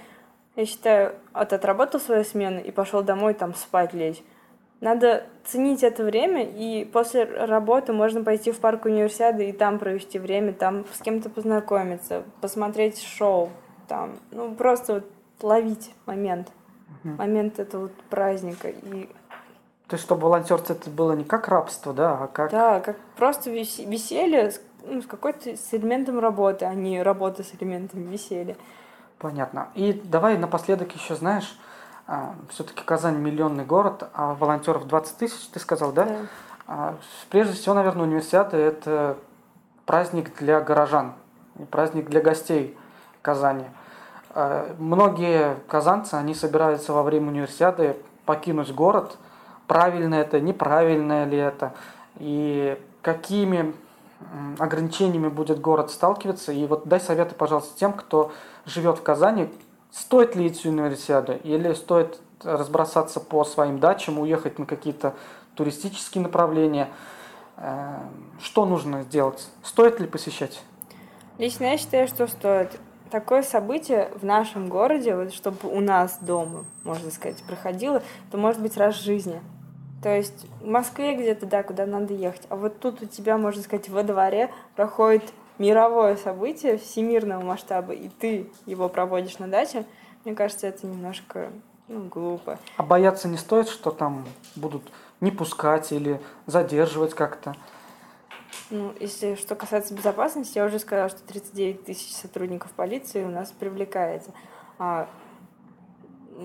я 0.57 0.67
считаю, 0.67 1.15
вот 1.33 1.53
отработал 1.53 2.01
свою 2.01 2.25
смену 2.25 2.61
и 2.61 2.71
пошел 2.71 3.03
домой 3.03 3.35
там 3.35 3.55
спать 3.55 3.93
лечь. 3.95 4.23
Надо 4.81 5.27
ценить 5.45 5.83
это 5.83 6.03
время, 6.05 6.43
и 6.43 6.87
после 6.87 7.25
работы 7.25 7.93
можно 7.93 8.25
пойти 8.25 8.51
в 8.51 8.59
парк 8.61 8.87
универсиады 8.87 9.49
и 9.49 9.53
там 9.53 9.79
провести 9.79 10.19
время, 10.19 10.55
там 10.55 10.87
с 10.95 11.03
кем-то 11.03 11.29
познакомиться, 11.29 12.25
посмотреть 12.41 13.03
шоу, 13.03 13.51
там, 13.89 14.19
ну, 14.31 14.55
просто 14.55 14.95
вот 14.95 15.05
ловить 15.43 15.93
момент, 16.07 16.49
момент 17.05 17.59
этого 17.59 17.83
вот 17.83 17.93
праздника. 18.09 18.69
И 18.71 19.09
То 19.91 19.95
есть, 19.95 20.05
чтобы 20.05 20.23
волонтерство 20.29 20.73
это 20.73 20.89
было 20.89 21.15
не 21.15 21.25
как 21.25 21.49
рабство, 21.49 21.93
да, 21.93 22.13
а 22.13 22.27
как... 22.29 22.53
да, 22.53 22.79
как 22.79 22.97
просто 23.17 23.51
весе- 23.51 23.85
веселье 23.85 24.53
с, 24.53 24.61
ну, 24.87 25.03
с 25.03 25.07
какой-то 25.07 25.57
с 25.57 25.75
элементом 25.75 26.21
работы, 26.21 26.65
а 26.65 26.75
не 26.75 27.03
работа 27.03 27.43
с 27.43 27.53
элементом 27.59 28.05
веселья. 28.05 28.57
Понятно. 29.19 29.67
И 29.75 29.93
давай 29.93 30.39
напоследок 30.39 30.93
еще, 30.93 31.17
знаешь, 31.17 31.59
все-таки 32.51 32.85
Казань 32.85 33.19
миллионный 33.19 33.65
город, 33.65 34.09
а 34.15 34.35
волонтеров 34.35 34.87
20 34.87 35.17
тысяч, 35.17 35.49
ты 35.49 35.59
сказал, 35.59 35.91
да? 35.91 36.05
Да. 36.05 36.17
А, 36.69 36.95
Прежде 37.29 37.55
всего, 37.55 37.75
наверное, 37.75 38.05
универсиада– 38.05 38.57
это 38.59 39.17
праздник 39.87 40.39
для 40.39 40.61
горожан, 40.61 41.15
праздник 41.73 42.09
для 42.09 42.21
гостей 42.21 42.79
Казани. 43.23 43.65
А, 44.35 44.73
Многие 44.79 45.57
казанцы, 45.67 46.15
они 46.15 46.37
собираются 46.37 46.93
во 46.93 47.03
время 47.03 47.27
универсиады 47.31 47.97
покинуть 48.25 48.73
город. 48.73 49.19
Правильно 49.71 50.17
это, 50.17 50.41
неправильно 50.41 51.25
ли 51.27 51.39
это, 51.39 51.75
и 52.19 52.77
какими 53.03 53.73
ограничениями 54.59 55.29
будет 55.29 55.61
город 55.61 55.93
сталкиваться. 55.93 56.51
И 56.51 56.67
вот 56.67 56.89
дай 56.89 56.99
советы, 56.99 57.37
пожалуйста, 57.37 57.79
тем, 57.79 57.93
кто 57.93 58.33
живет 58.67 58.99
в 58.99 59.03
Казани, 59.05 59.49
стоит 59.93 60.35
ли 60.35 60.49
идти 60.49 60.69
в 60.69 60.73
универсиаду 60.73 61.39
или 61.45 61.73
стоит 61.75 62.19
разбросаться 62.43 63.21
по 63.21 63.45
своим 63.45 63.79
дачам, 63.79 64.19
уехать 64.19 64.59
на 64.59 64.67
какие-то 64.67 65.15
туристические 65.55 66.23
направления. 66.25 66.89
Э, 67.57 68.01
Что 68.43 68.67
нужно 68.67 69.03
сделать? 69.03 69.47
Стоит 69.63 70.01
ли 70.01 70.09
посещать? 70.09 70.65
Лично 71.39 71.67
я 71.67 71.79
считаю, 71.79 72.09
что 72.09 72.27
стоит. 72.27 72.77
Такое 73.13 73.45
событие 73.45 74.11
в 74.21 74.25
нашем 74.25 74.69
городе, 74.69 75.15
вот 75.15 75.33
чтобы 75.33 75.69
у 75.73 75.79
нас 75.79 76.19
дома, 76.21 76.65
можно 76.83 77.13
сказать, 77.13 77.41
проходило, 77.45 78.03
то 78.33 78.37
может 78.37 78.61
быть 78.61 78.77
раз 78.77 78.97
в 78.97 79.05
жизни. 79.05 79.41
То 80.03 80.17
есть 80.17 80.47
в 80.61 80.67
Москве 80.67 81.15
где-то, 81.15 81.47
да, 81.47 81.63
куда 81.63 81.85
надо 81.87 82.15
ехать. 82.15 82.43
А 82.49 82.57
вот 82.57 82.81
тут 82.81 83.03
у 83.03 83.07
тебя, 83.07 83.37
можно 83.37 83.63
сказать, 83.63 83.89
во 83.89 84.03
дворе 84.03 84.51
проходит 84.77 85.25
мировое 85.59 86.17
событие 86.17 86.79
всемирного 86.79 87.43
масштаба, 87.43 87.93
и 87.93 88.09
ты 88.09 88.51
его 88.65 88.89
проводишь 88.89 89.39
на 89.39 89.47
даче, 89.47 89.85
мне 90.25 90.35
кажется, 90.35 90.67
это 90.67 90.87
немножко 90.87 91.51
ну, 91.89 92.05
глупо. 92.05 92.59
А 92.77 92.83
бояться 92.83 93.29
не 93.29 93.37
стоит, 93.37 93.69
что 93.69 93.91
там 93.91 94.27
будут 94.57 94.83
не 95.21 95.31
пускать 95.31 95.93
или 95.93 96.21
задерживать 96.47 97.15
как-то? 97.15 97.55
Ну, 98.71 98.95
если 99.01 99.35
что 99.35 99.55
касается 99.55 99.95
безопасности, 99.95 100.59
я 100.59 100.65
уже 100.65 100.79
сказала, 100.79 101.09
что 101.09 101.21
39 101.27 101.85
тысяч 101.85 102.15
сотрудников 102.15 102.71
полиции 102.71 103.25
у 103.25 103.29
нас 103.29 103.51
привлекается. 103.51 104.31
А 104.79 105.09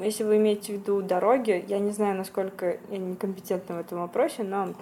если 0.03 0.23
вы 0.23 0.37
имеете 0.37 0.73
в 0.73 0.81
виду 0.81 1.01
дороги, 1.01 1.63
я 1.67 1.79
не 1.79 1.91
знаю, 1.91 2.17
насколько 2.17 2.77
я 2.89 2.97
некомпетентна 2.97 3.75
в 3.75 3.79
этом 3.79 3.99
вопросе, 3.99 4.43
но 4.43 4.73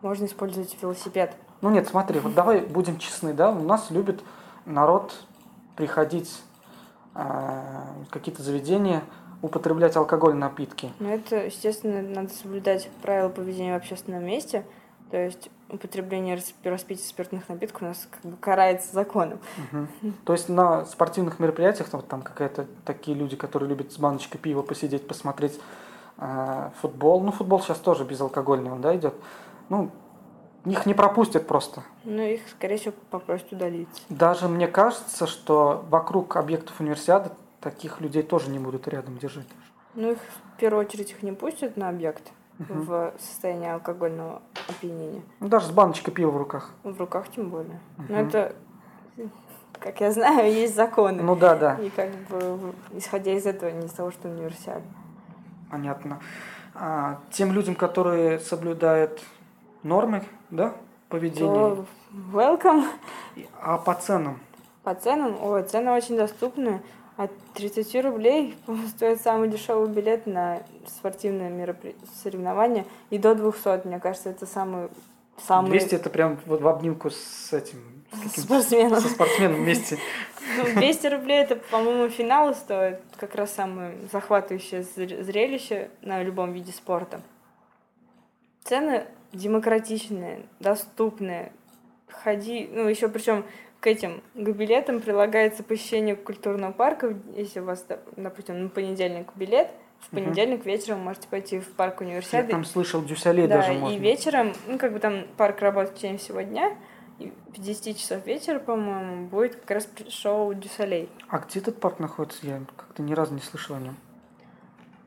можно 0.00 0.24
использовать 0.24 0.76
велосипед. 0.80 1.34
Ну 1.60 1.70
нет, 1.70 1.88
смотри, 1.88 2.18
вот 2.20 2.34
давай 2.34 2.60
будем 2.60 2.98
честны, 2.98 3.32
да, 3.32 3.50
у 3.50 3.62
нас 3.62 3.90
любит 3.90 4.22
народ 4.66 5.14
приходить 5.76 6.42
э, 7.14 7.62
какие-то 8.10 8.42
заведения, 8.42 9.02
употреблять 9.42 9.96
алкогольные 9.96 10.40
напитки. 10.40 10.92
Но 10.98 11.10
это, 11.10 11.46
естественно, 11.46 12.02
надо 12.02 12.30
соблюдать 12.30 12.88
правила 13.02 13.28
поведения 13.28 13.74
в 13.74 13.76
общественном 13.76 14.24
месте. 14.24 14.64
То 15.12 15.18
есть 15.18 15.50
употребление 15.68 16.36
рас- 16.36 16.54
распития 16.64 17.04
спиртных 17.06 17.46
напитков 17.50 17.82
у 17.82 17.84
нас 17.84 18.08
как 18.10 18.30
бы 18.30 18.36
карается 18.38 18.94
законом. 18.94 19.40
Мгм. 19.70 19.88
То 20.24 20.32
есть 20.32 20.48
на 20.48 20.86
спортивных 20.86 21.38
мероприятиях 21.38 21.90
там, 21.90 22.00
вот 22.00 22.08
там 22.08 22.22
какая-то 22.22 22.66
такие 22.86 23.14
люди, 23.14 23.36
которые 23.36 23.68
любят 23.68 23.92
с 23.92 23.98
баночкой 23.98 24.40
пива 24.40 24.62
посидеть, 24.62 25.06
посмотреть 25.06 25.60
э, 26.16 26.70
футбол. 26.80 27.20
Ну, 27.20 27.30
футбол 27.30 27.60
сейчас 27.60 27.76
тоже 27.76 28.04
безалкогольный, 28.04 28.72
он, 28.72 28.80
да, 28.80 28.96
идет. 28.96 29.12
Ну, 29.68 29.90
их 30.64 30.86
не 30.86 30.94
пропустят 30.94 31.46
просто. 31.46 31.82
Но 32.04 32.22
их, 32.22 32.48
скорее 32.48 32.78
всего, 32.78 32.94
попросят 33.10 33.52
удалиться. 33.52 34.00
Даже 34.08 34.48
мне 34.48 34.66
кажется, 34.66 35.26
что 35.26 35.84
вокруг 35.90 36.36
объектов 36.36 36.80
универсиады 36.80 37.28
таких 37.60 38.00
людей 38.00 38.22
тоже 38.22 38.48
не 38.48 38.58
будут 38.58 38.88
рядом 38.88 39.18
держать. 39.18 39.46
Ну, 39.94 40.12
их 40.12 40.18
в 40.18 40.58
первую 40.58 40.86
очередь 40.86 41.10
их 41.10 41.22
не 41.22 41.32
пустят 41.32 41.76
на 41.76 41.90
объект. 41.90 42.32
В 42.58 43.12
состоянии 43.18 43.68
алкогольного 43.68 44.40
опьянения. 44.68 45.22
Ну, 45.40 45.48
даже 45.48 45.66
с 45.66 45.70
баночкой 45.70 46.12
пива 46.14 46.30
в 46.30 46.36
руках. 46.36 46.70
В 46.84 46.98
руках 46.98 47.28
тем 47.34 47.48
более. 47.50 47.80
Но 47.96 48.04
Мгм. 48.18 48.28
это, 48.28 48.54
как 49.78 50.00
я 50.00 50.12
знаю, 50.12 50.52
есть 50.52 50.74
законы. 50.74 51.22
Ну 51.22 51.34
да, 51.36 51.56
да, 51.56 51.74
И 51.76 51.90
как 51.90 52.10
бы, 52.28 52.72
исходя 52.92 53.32
из 53.32 53.46
этого, 53.46 53.70
не 53.70 53.86
из 53.86 53.92
того, 53.92 54.10
что 54.10 54.28
универсиада. 54.28 54.82
понятно. 55.70 56.20
А, 56.74 57.18
тем 57.30 57.52
людям, 57.52 57.74
которые 57.74 58.38
соблюдают 58.38 59.22
нормы, 59.82 60.22
да, 60.50 60.72
поведения, 61.08 61.76
То 61.76 61.84
welcome. 62.32 62.84
А 63.60 63.76
по 63.78 63.94
ценам? 63.94 64.38
По 64.82 64.94
ценам, 64.94 65.36
ой, 65.42 65.62
цены 65.64 65.90
очень 65.92 66.16
доступны. 66.16 66.82
От 67.16 67.30
30 67.54 68.04
рублей 68.04 68.56
стоит 68.88 69.20
самый 69.20 69.48
дешевый 69.48 69.88
билет 69.88 70.26
на 70.26 70.62
спортивное 70.86 71.50
меропри... 71.50 71.94
соревнование 72.22 72.86
и 73.10 73.18
до 73.18 73.34
200, 73.34 73.86
мне 73.86 74.00
кажется, 74.00 74.30
это 74.30 74.46
самый, 74.46 74.88
самый 75.46 75.70
200 75.70 75.94
это 75.94 76.10
прям 76.10 76.38
вот 76.46 76.60
в 76.62 76.68
обнимку 76.68 77.10
с 77.10 77.52
этим, 77.52 77.78
с 78.34 78.42
спортсменом. 78.42 79.00
со 79.00 79.08
спортсменом 79.08 79.56
вместе. 79.56 79.98
Ну, 80.56 80.64
200 80.64 81.06
рублей 81.06 81.42
это, 81.42 81.54
по-моему, 81.54 82.08
финал 82.08 82.52
стоит. 82.52 83.00
Как 83.16 83.36
раз 83.36 83.54
самое 83.54 83.96
захватывающее 84.10 84.80
зр- 84.80 85.22
зрелище 85.22 85.88
на 86.00 86.20
любом 86.20 86.52
виде 86.52 86.72
спорта. 86.72 87.20
Цены 88.64 89.06
демократичные, 89.32 90.46
доступные. 90.60 91.52
Ходи, 92.08 92.68
ну 92.72 92.88
еще 92.88 93.08
причем 93.08 93.44
к 93.82 93.86
этим 93.88 94.22
к 94.34 94.48
билетам 94.50 95.00
прилагается 95.00 95.64
посещение 95.64 96.14
культурного 96.14 96.70
парка. 96.70 97.14
Если 97.36 97.58
у 97.58 97.64
вас, 97.64 97.84
доп- 97.88 97.98
допустим, 98.16 98.62
на 98.62 98.68
понедельник 98.68 99.26
билет, 99.34 99.68
в 99.98 100.10
понедельник 100.10 100.64
вечером 100.64 100.98
вы 100.98 101.04
можете 101.06 101.26
пойти 101.26 101.58
в 101.58 101.68
парк 101.72 102.00
Я 102.00 102.06
универсиады. 102.06 102.48
там 102.52 102.64
слышал, 102.64 103.02
дюсалей 103.02 103.48
Да, 103.48 103.56
даже 103.56 103.74
и 103.74 103.78
можно. 103.78 103.98
вечером, 103.98 104.52
ну, 104.68 104.78
как 104.78 104.92
бы 104.92 105.00
там 105.00 105.26
парк 105.36 105.60
работает 105.60 105.94
в 105.96 105.98
течение 105.98 106.18
всего 106.18 106.40
дня, 106.42 106.76
и 107.18 107.32
в 107.48 107.60
10 107.60 107.98
часов 107.98 108.24
вечера, 108.24 108.60
по-моему, 108.60 109.26
будет 109.26 109.56
как 109.56 109.72
раз 109.72 109.88
шоу 110.08 110.54
Дюсалей. 110.54 111.08
А 111.28 111.38
где 111.38 111.58
этот 111.58 111.80
парк 111.80 111.98
находится? 111.98 112.46
Я 112.46 112.62
как-то 112.76 113.02
ни 113.02 113.12
разу 113.14 113.34
не 113.34 113.40
слышал 113.40 113.74
о 113.74 113.80
нем. 113.80 113.96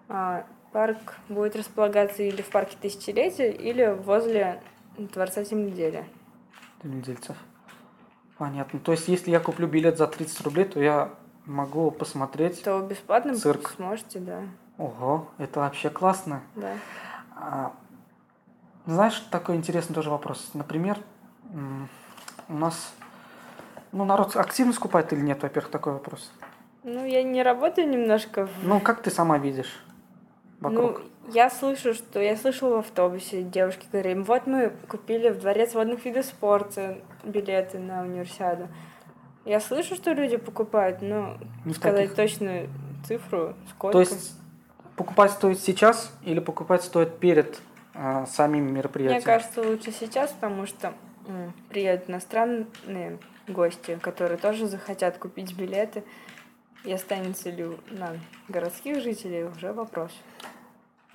А, 0.09 0.45
парк 0.73 1.15
будет 1.29 1.55
располагаться 1.55 2.23
или 2.23 2.41
в 2.41 2.49
парке 2.49 2.75
Тысячелетия, 2.81 3.51
или 3.51 3.97
возле 4.03 4.61
Дворца 4.97 5.43
Земледелия. 5.43 6.05
Недельцев. 6.83 7.37
Понятно. 8.37 8.79
То 8.79 8.91
есть, 8.91 9.07
если 9.07 9.31
я 9.31 9.39
куплю 9.39 9.67
билет 9.67 9.97
за 9.97 10.07
30 10.07 10.41
рублей, 10.41 10.65
то 10.65 10.79
я 10.79 11.13
могу 11.45 11.91
посмотреть. 11.91 12.63
То 12.63 12.81
бесплатно 12.81 13.35
Цирк. 13.35 13.71
сможете, 13.75 14.19
да. 14.19 14.41
Ого, 14.77 15.29
это 15.37 15.61
вообще 15.61 15.89
классно. 15.89 16.41
Да. 16.55 16.73
А, 17.35 17.71
знаешь, 18.85 19.19
такой 19.31 19.55
интересный 19.55 19.93
тоже 19.93 20.09
вопрос. 20.09 20.51
Например, 20.53 20.99
у 22.49 22.53
нас, 22.53 22.93
ну, 23.91 24.03
народ 24.03 24.35
активно 24.35 24.73
скупает 24.73 25.13
или 25.13 25.21
нет, 25.21 25.41
во-первых, 25.41 25.71
такой 25.71 25.93
вопрос. 25.93 26.31
Ну, 26.83 27.05
я 27.05 27.23
не 27.23 27.41
работаю 27.41 27.89
немножко 27.89 28.47
в 28.47 28.51
Ну, 28.63 28.79
как 28.79 29.01
ты 29.01 29.09
сама 29.09 29.37
видишь 29.37 29.83
вокруг? 30.59 30.99
Ну, 30.99 31.05
я 31.33 31.49
слышу, 31.49 31.93
что 31.93 32.19
я 32.19 32.35
слышала 32.37 32.75
в 32.77 32.79
автобусе 32.79 33.43
девушки 33.43 33.85
говорили, 33.91 34.19
вот 34.19 34.47
мы 34.47 34.71
купили 34.87 35.29
в 35.29 35.39
Дворец 35.39 35.73
водных 35.73 36.05
видов 36.05 36.25
спорта 36.25 36.97
билеты 37.23 37.79
на 37.79 38.01
универсиаду. 38.03 38.67
Я 39.45 39.59
слышу, 39.59 39.95
что 39.95 40.11
люди 40.13 40.37
покупают, 40.37 41.01
но 41.01 41.37
в 41.65 41.73
сказать 41.73 42.09
таких. 42.09 42.15
точную 42.15 42.69
цифру, 43.07 43.55
сколько. 43.69 43.93
То 43.93 43.99
есть 43.99 44.33
покупать 44.95 45.31
стоит 45.31 45.59
сейчас 45.59 46.11
или 46.23 46.39
покупать 46.39 46.83
стоит 46.83 47.17
перед 47.19 47.59
а, 47.93 48.25
самим 48.25 48.73
мероприятием? 48.73 49.17
Мне 49.17 49.25
кажется, 49.25 49.61
лучше 49.61 49.91
сейчас, 49.91 50.31
потому 50.31 50.65
что 50.65 50.93
м, 51.27 51.53
приедут 51.69 52.09
иностранные 52.09 53.19
гости, 53.47 53.97
которые 54.01 54.37
тоже 54.37 54.67
захотят 54.67 55.17
купить 55.17 55.55
билеты. 55.55 56.03
И 56.83 56.91
останется 56.93 57.49
ли 57.49 57.65
у- 57.65 57.77
на 57.89 58.11
городских 58.47 59.01
жителей 59.01 59.43
уже 59.45 59.73
вопрос. 59.73 60.11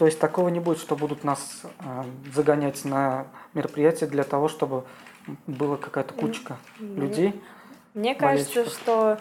То 0.00 0.06
есть 0.06 0.18
такого 0.18 0.48
не 0.48 0.60
будет, 0.60 0.78
что 0.78 0.96
будут 0.96 1.24
нас 1.24 1.60
а, 1.80 2.06
загонять 2.34 2.86
на 2.86 3.26
мероприятие 3.52 4.08
для 4.08 4.24
того, 4.24 4.48
чтобы 4.48 4.84
была 5.46 5.76
какая-то 5.76 6.14
кучка 6.14 6.56
Мне- 6.78 6.96
людей. 7.02 7.42
Мне 7.92 8.14
кажется, 8.14 8.50
болельщиков. 8.50 8.80
что 8.80 9.18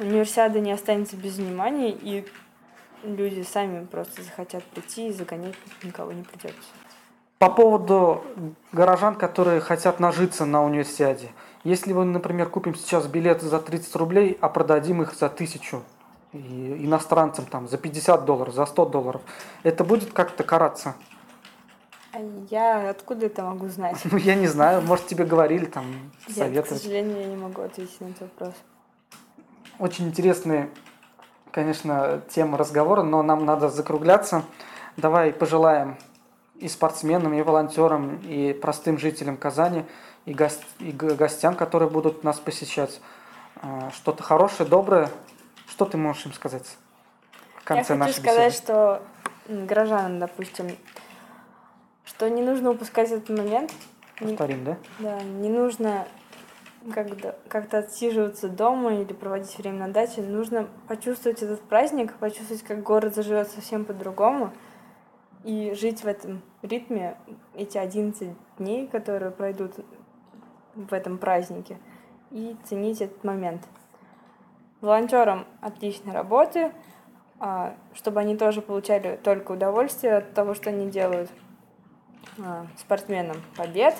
универсиада 0.00 0.58
не 0.58 0.72
останется 0.72 1.16
без 1.16 1.36
внимания, 1.36 1.92
и 1.92 2.26
люди 3.04 3.42
сами 3.42 3.86
просто 3.86 4.20
захотят 4.22 4.64
прийти 4.64 5.10
и 5.10 5.12
загонять 5.12 5.54
никого 5.84 6.10
не 6.10 6.24
придется. 6.24 6.58
По 7.38 7.48
поводу 7.48 8.24
горожан, 8.72 9.14
которые 9.14 9.60
хотят 9.60 10.00
нажиться 10.00 10.44
на 10.44 10.64
универсиаде. 10.64 11.28
Если 11.62 11.92
мы, 11.92 12.04
например, 12.04 12.50
купим 12.50 12.74
сейчас 12.74 13.06
билеты 13.06 13.46
за 13.46 13.60
30 13.60 13.94
рублей, 13.94 14.36
а 14.40 14.48
продадим 14.48 15.02
их 15.02 15.14
за 15.14 15.28
1000 15.28 15.82
и 16.32 16.84
иностранцам 16.84 17.46
там 17.46 17.68
за 17.68 17.78
50 17.78 18.24
долларов, 18.24 18.54
за 18.54 18.66
100 18.66 18.86
долларов, 18.86 19.22
это 19.62 19.84
будет 19.84 20.12
как-то 20.12 20.44
караться? 20.44 20.94
А 22.12 22.18
я 22.50 22.90
откуда 22.90 23.26
это 23.26 23.42
могу 23.42 23.68
знать? 23.68 23.98
Ну, 24.04 24.16
я 24.18 24.34
не 24.34 24.46
знаю, 24.46 24.82
может, 24.82 25.06
тебе 25.06 25.24
говорили, 25.24 25.66
там, 25.66 25.84
Я, 26.28 26.62
к 26.62 26.66
сожалению, 26.66 27.18
я 27.20 27.26
не 27.26 27.36
могу 27.36 27.62
ответить 27.62 28.00
на 28.00 28.06
этот 28.06 28.20
вопрос. 28.22 28.54
Очень 29.78 30.08
интересные, 30.08 30.70
конечно, 31.50 32.22
темы 32.30 32.56
разговора, 32.56 33.02
но 33.02 33.22
нам 33.22 33.44
надо 33.44 33.68
закругляться. 33.68 34.44
Давай 34.96 35.32
пожелаем 35.32 35.98
и 36.54 36.68
спортсменам, 36.68 37.34
и 37.34 37.42
волонтерам, 37.42 38.16
и 38.24 38.54
простым 38.54 38.98
жителям 38.98 39.36
Казани, 39.36 39.84
и, 40.24 40.32
гос- 40.32 40.62
и 40.78 40.90
гостям, 40.92 41.54
которые 41.54 41.90
будут 41.90 42.24
нас 42.24 42.40
посещать, 42.40 43.00
а, 43.56 43.90
что-то 43.90 44.22
хорошее, 44.22 44.66
доброе. 44.66 45.10
Что 45.76 45.84
ты 45.84 45.98
можешь 45.98 46.24
им 46.24 46.32
сказать 46.32 46.78
в 47.60 47.64
конце 47.64 47.92
я 47.92 48.00
хочу 48.00 48.20
сказать, 48.22 48.52
беседы? 48.52 48.64
что 48.64 49.02
горожанам, 49.46 50.18
допустим, 50.18 50.74
что 52.06 52.30
не 52.30 52.40
нужно 52.40 52.70
упускать 52.70 53.10
этот 53.10 53.28
момент. 53.28 53.70
Не- 54.22 54.28
Повторим, 54.28 54.64
да? 54.64 54.78
Да, 55.00 55.22
не 55.22 55.50
нужно 55.50 56.06
как-то 56.94 57.78
отсиживаться 57.78 58.48
дома 58.48 58.94
или 58.94 59.12
проводить 59.12 59.58
время 59.58 59.86
на 59.86 59.92
даче. 59.92 60.22
Нужно 60.22 60.66
почувствовать 60.88 61.42
этот 61.42 61.60
праздник, 61.60 62.14
почувствовать, 62.14 62.62
как 62.62 62.82
город 62.82 63.14
заживет 63.14 63.50
совсем 63.50 63.84
по-другому. 63.84 64.54
И 65.44 65.74
жить 65.74 66.04
в 66.04 66.06
этом 66.06 66.40
ритме 66.62 67.18
эти 67.54 67.76
11 67.76 68.30
дней, 68.56 68.86
которые 68.86 69.30
пройдут 69.30 69.74
в 70.74 70.94
этом 70.94 71.18
празднике. 71.18 71.76
И 72.30 72.56
ценить 72.64 73.02
этот 73.02 73.22
момент. 73.24 73.62
Волонтерам 74.80 75.46
отличной 75.60 76.12
работы, 76.12 76.72
а, 77.40 77.74
чтобы 77.94 78.20
они 78.20 78.36
тоже 78.36 78.60
получали 78.60 79.18
только 79.22 79.52
удовольствие 79.52 80.16
от 80.18 80.34
того, 80.34 80.54
что 80.54 80.70
они 80.70 80.90
делают. 80.90 81.30
А, 82.38 82.66
Спортсменам 82.78 83.36
побед, 83.56 83.94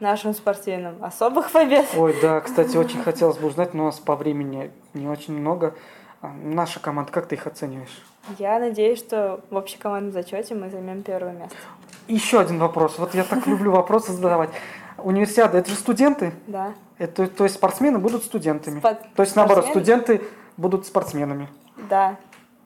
нашим 0.00 0.34
спортсменам 0.34 1.02
особых 1.04 1.50
побед. 1.50 1.86
Ой, 1.96 2.14
да, 2.22 2.40
кстати, 2.42 2.76
очень 2.76 3.02
хотелось 3.02 3.38
бы 3.38 3.48
узнать, 3.48 3.74
но 3.74 3.84
у 3.84 3.86
нас 3.86 3.98
по 3.98 4.14
времени 4.16 4.70
не 4.94 5.08
очень 5.08 5.34
много. 5.34 5.74
А, 6.22 6.28
Наша 6.32 6.80
команда, 6.80 7.12
как 7.12 7.26
ты 7.26 7.34
их 7.34 7.46
оцениваешь? 7.46 8.02
Я 8.38 8.58
надеюсь, 8.58 8.98
что 8.98 9.40
в 9.50 9.56
общекомандном 9.56 10.12
зачете 10.12 10.54
мы 10.54 10.70
займем 10.70 11.02
первое 11.02 11.32
место. 11.32 11.56
Еще 12.08 12.40
один 12.40 12.58
вопрос. 12.58 12.98
Вот 12.98 13.14
я 13.14 13.24
так 13.24 13.46
люблю 13.46 13.72
вопросы 13.72 14.12
задавать. 14.12 14.50
Универсиада, 14.98 15.58
это 15.58 15.70
же 15.70 15.76
студенты? 15.76 16.32
Да. 16.46 16.72
Это, 16.98 17.26
то 17.26 17.44
есть 17.44 17.56
спортсмены 17.56 17.98
будут 17.98 18.24
студентами. 18.24 18.80
Спо- 18.80 18.96
То 19.14 19.22
есть 19.22 19.36
наоборот, 19.36 19.64
спортсмены? 19.66 19.84
студенты 20.02 20.24
будут 20.56 20.86
спортсменами. 20.86 21.48
Да. 21.90 22.16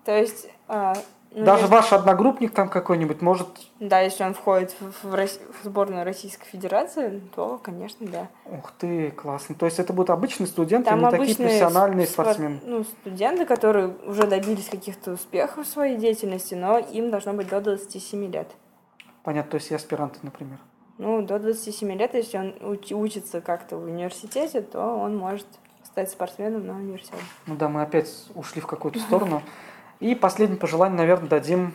То 0.04 0.16
есть... 0.16 0.48
а, 0.68 0.94
ну, 1.32 1.44
Даже 1.44 1.62
если- 1.62 1.72
ваш 1.72 1.92
одногруппник 1.92 2.52
там 2.52 2.68
какой-нибудь 2.68 3.22
может... 3.22 3.46
Да, 3.80 4.00
если 4.00 4.24
он 4.24 4.34
входит 4.34 4.74
в, 4.80 5.08
в 5.08 5.14
Рос- 5.14 5.40
в 5.60 5.64
сборную 5.64 6.04
Российской 6.04 6.46
Федерации, 6.46 7.20
то, 7.34 7.58
конечно, 7.62 8.06
да. 8.06 8.28
Ух 8.46 8.72
ты, 8.78 9.10
классно. 9.10 9.54
То 9.56 9.66
есть 9.66 9.78
это 9.78 9.92
будут 9.92 10.10
обычные 10.10 10.46
студенты, 10.46 10.90
Там 10.90 11.00
не 11.00 11.10
такие 11.10 11.36
профессиональные 11.36 12.06
спор- 12.06 12.26
спортсмены. 12.26 12.60
Ну, 12.64 12.84
студенты, 12.84 13.46
которые 13.46 13.94
уже 14.06 14.26
добились 14.26 14.68
каких-то 14.68 15.12
успехов 15.12 15.66
в 15.66 15.70
своей 15.70 15.96
деятельности, 15.96 16.54
но 16.54 16.78
им 16.78 17.10
должно 17.10 17.32
быть 17.32 17.48
до 17.48 17.60
27 17.60 18.30
лет. 18.32 18.48
Понятно, 19.22 19.50
то 19.52 19.54
есть 19.56 19.70
и 19.70 19.74
аспиранты, 19.74 20.18
например. 20.22 20.58
Ну, 21.00 21.22
до 21.22 21.38
27 21.38 21.92
лет, 21.96 22.12
если 22.12 22.36
он 22.36 22.48
уч- 22.60 22.92
учится 22.92 23.40
как-то 23.40 23.78
в 23.78 23.84
университете, 23.84 24.60
то 24.60 24.80
он 24.98 25.16
может 25.16 25.46
стать 25.82 26.10
спортсменом 26.10 26.66
на 26.66 26.74
универсиаде. 26.74 27.22
Ну 27.46 27.56
да, 27.56 27.70
мы 27.70 27.80
опять 27.80 28.10
ушли 28.34 28.60
в 28.60 28.66
какую-то 28.66 29.00
сторону. 29.00 29.42
И 30.00 30.14
последнее 30.14 30.58
пожелание, 30.58 30.98
наверное, 30.98 31.30
дадим 31.30 31.72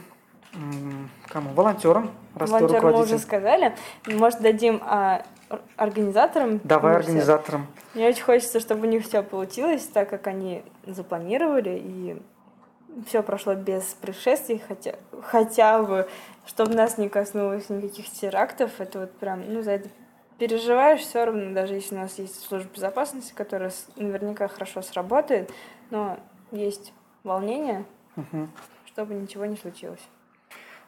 кому? 1.27 1.49
Волонтерам, 1.55 2.11
раз 2.35 2.51
Волонтер 2.51 2.83
мы 2.83 3.01
уже 3.01 3.17
сказали. 3.17 3.75
Может, 4.05 4.41
дадим 4.41 4.79
а, 4.85 5.23
ор- 5.49 5.61
организаторам? 5.75 6.61
Давай 6.63 6.95
организаторам. 6.95 7.65
Мне 7.95 8.07
очень 8.09 8.23
хочется, 8.23 8.59
чтобы 8.59 8.85
у 8.85 8.89
них 8.89 9.05
все 9.05 9.23
получилось 9.23 9.89
так, 9.91 10.07
как 10.07 10.27
они 10.27 10.63
запланировали, 10.85 11.81
и 11.83 12.21
все 13.07 13.23
прошло 13.23 13.55
без 13.55 13.83
происшествий, 13.95 14.61
хотя, 14.67 14.95
хотя 15.23 15.81
бы, 15.81 16.07
чтобы 16.45 16.73
нас 16.75 16.97
не 16.97 17.09
коснулось 17.09 17.69
никаких 17.69 18.09
терактов. 18.09 18.79
Это 18.79 18.99
вот 19.01 19.11
прям, 19.17 19.41
ну, 19.51 19.61
за 19.61 19.71
это 19.71 19.89
переживаешь 20.37 21.01
все 21.01 21.25
равно, 21.25 21.53
даже 21.53 21.75
если 21.75 21.95
у 21.95 21.99
нас 21.99 22.17
есть 22.19 22.41
служба 22.45 22.69
безопасности, 22.73 23.33
которая 23.33 23.71
наверняка 23.95 24.47
хорошо 24.47 24.81
сработает, 24.81 25.51
но 25.91 26.19
есть 26.51 26.93
волнение, 27.23 27.85
Мгм. 28.15 28.51
чтобы 28.85 29.13
ничего 29.13 29.45
не 29.45 29.55
случилось. 29.57 30.01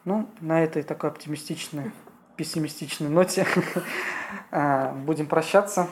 Ну, 0.05 0.27
на 0.39 0.63
этой 0.63 0.83
такой 0.83 1.09
оптимистичной, 1.09 1.91
пессимистичной 2.35 3.09
ноте 3.09 3.45
а, 4.51 4.91
будем 5.05 5.27
прощаться. 5.27 5.87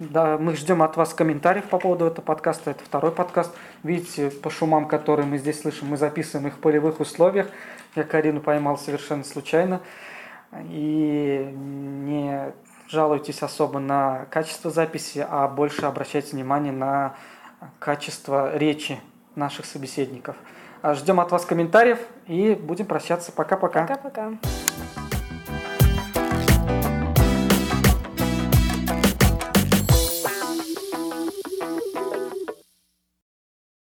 Да, 0.00 0.38
мы 0.38 0.56
ждем 0.56 0.82
от 0.82 0.96
вас 0.96 1.12
комментариев 1.12 1.66
по 1.66 1.78
поводу 1.78 2.06
этого 2.06 2.24
подкаста. 2.24 2.70
Это 2.70 2.82
второй 2.82 3.12
подкаст. 3.12 3.54
Видите, 3.82 4.30
по 4.30 4.48
шумам, 4.48 4.88
которые 4.88 5.26
мы 5.26 5.36
здесь 5.36 5.60
слышим, 5.60 5.88
мы 5.88 5.98
записываем 5.98 6.48
их 6.48 6.54
в 6.54 6.58
полевых 6.58 7.00
условиях. 7.00 7.48
Я 7.94 8.04
Карину 8.04 8.40
поймал 8.40 8.78
совершенно 8.78 9.24
случайно. 9.24 9.82
И 10.70 11.50
не 11.54 12.50
жалуйтесь 12.88 13.42
особо 13.42 13.78
на 13.78 14.24
качество 14.30 14.70
записи, 14.70 15.24
а 15.28 15.46
больше 15.48 15.84
обращайте 15.84 16.32
внимание 16.32 16.72
на 16.72 17.14
качество 17.78 18.56
речи 18.56 18.98
наших 19.36 19.66
собеседников. 19.66 20.34
А 20.80 20.94
Ждем 20.94 21.20
от 21.20 21.30
вас 21.30 21.44
комментариев 21.44 21.98
и 22.26 22.54
будем 22.54 22.86
прощаться. 22.86 23.32
Пока-пока. 23.32 23.82
Пока-пока. 23.82 24.32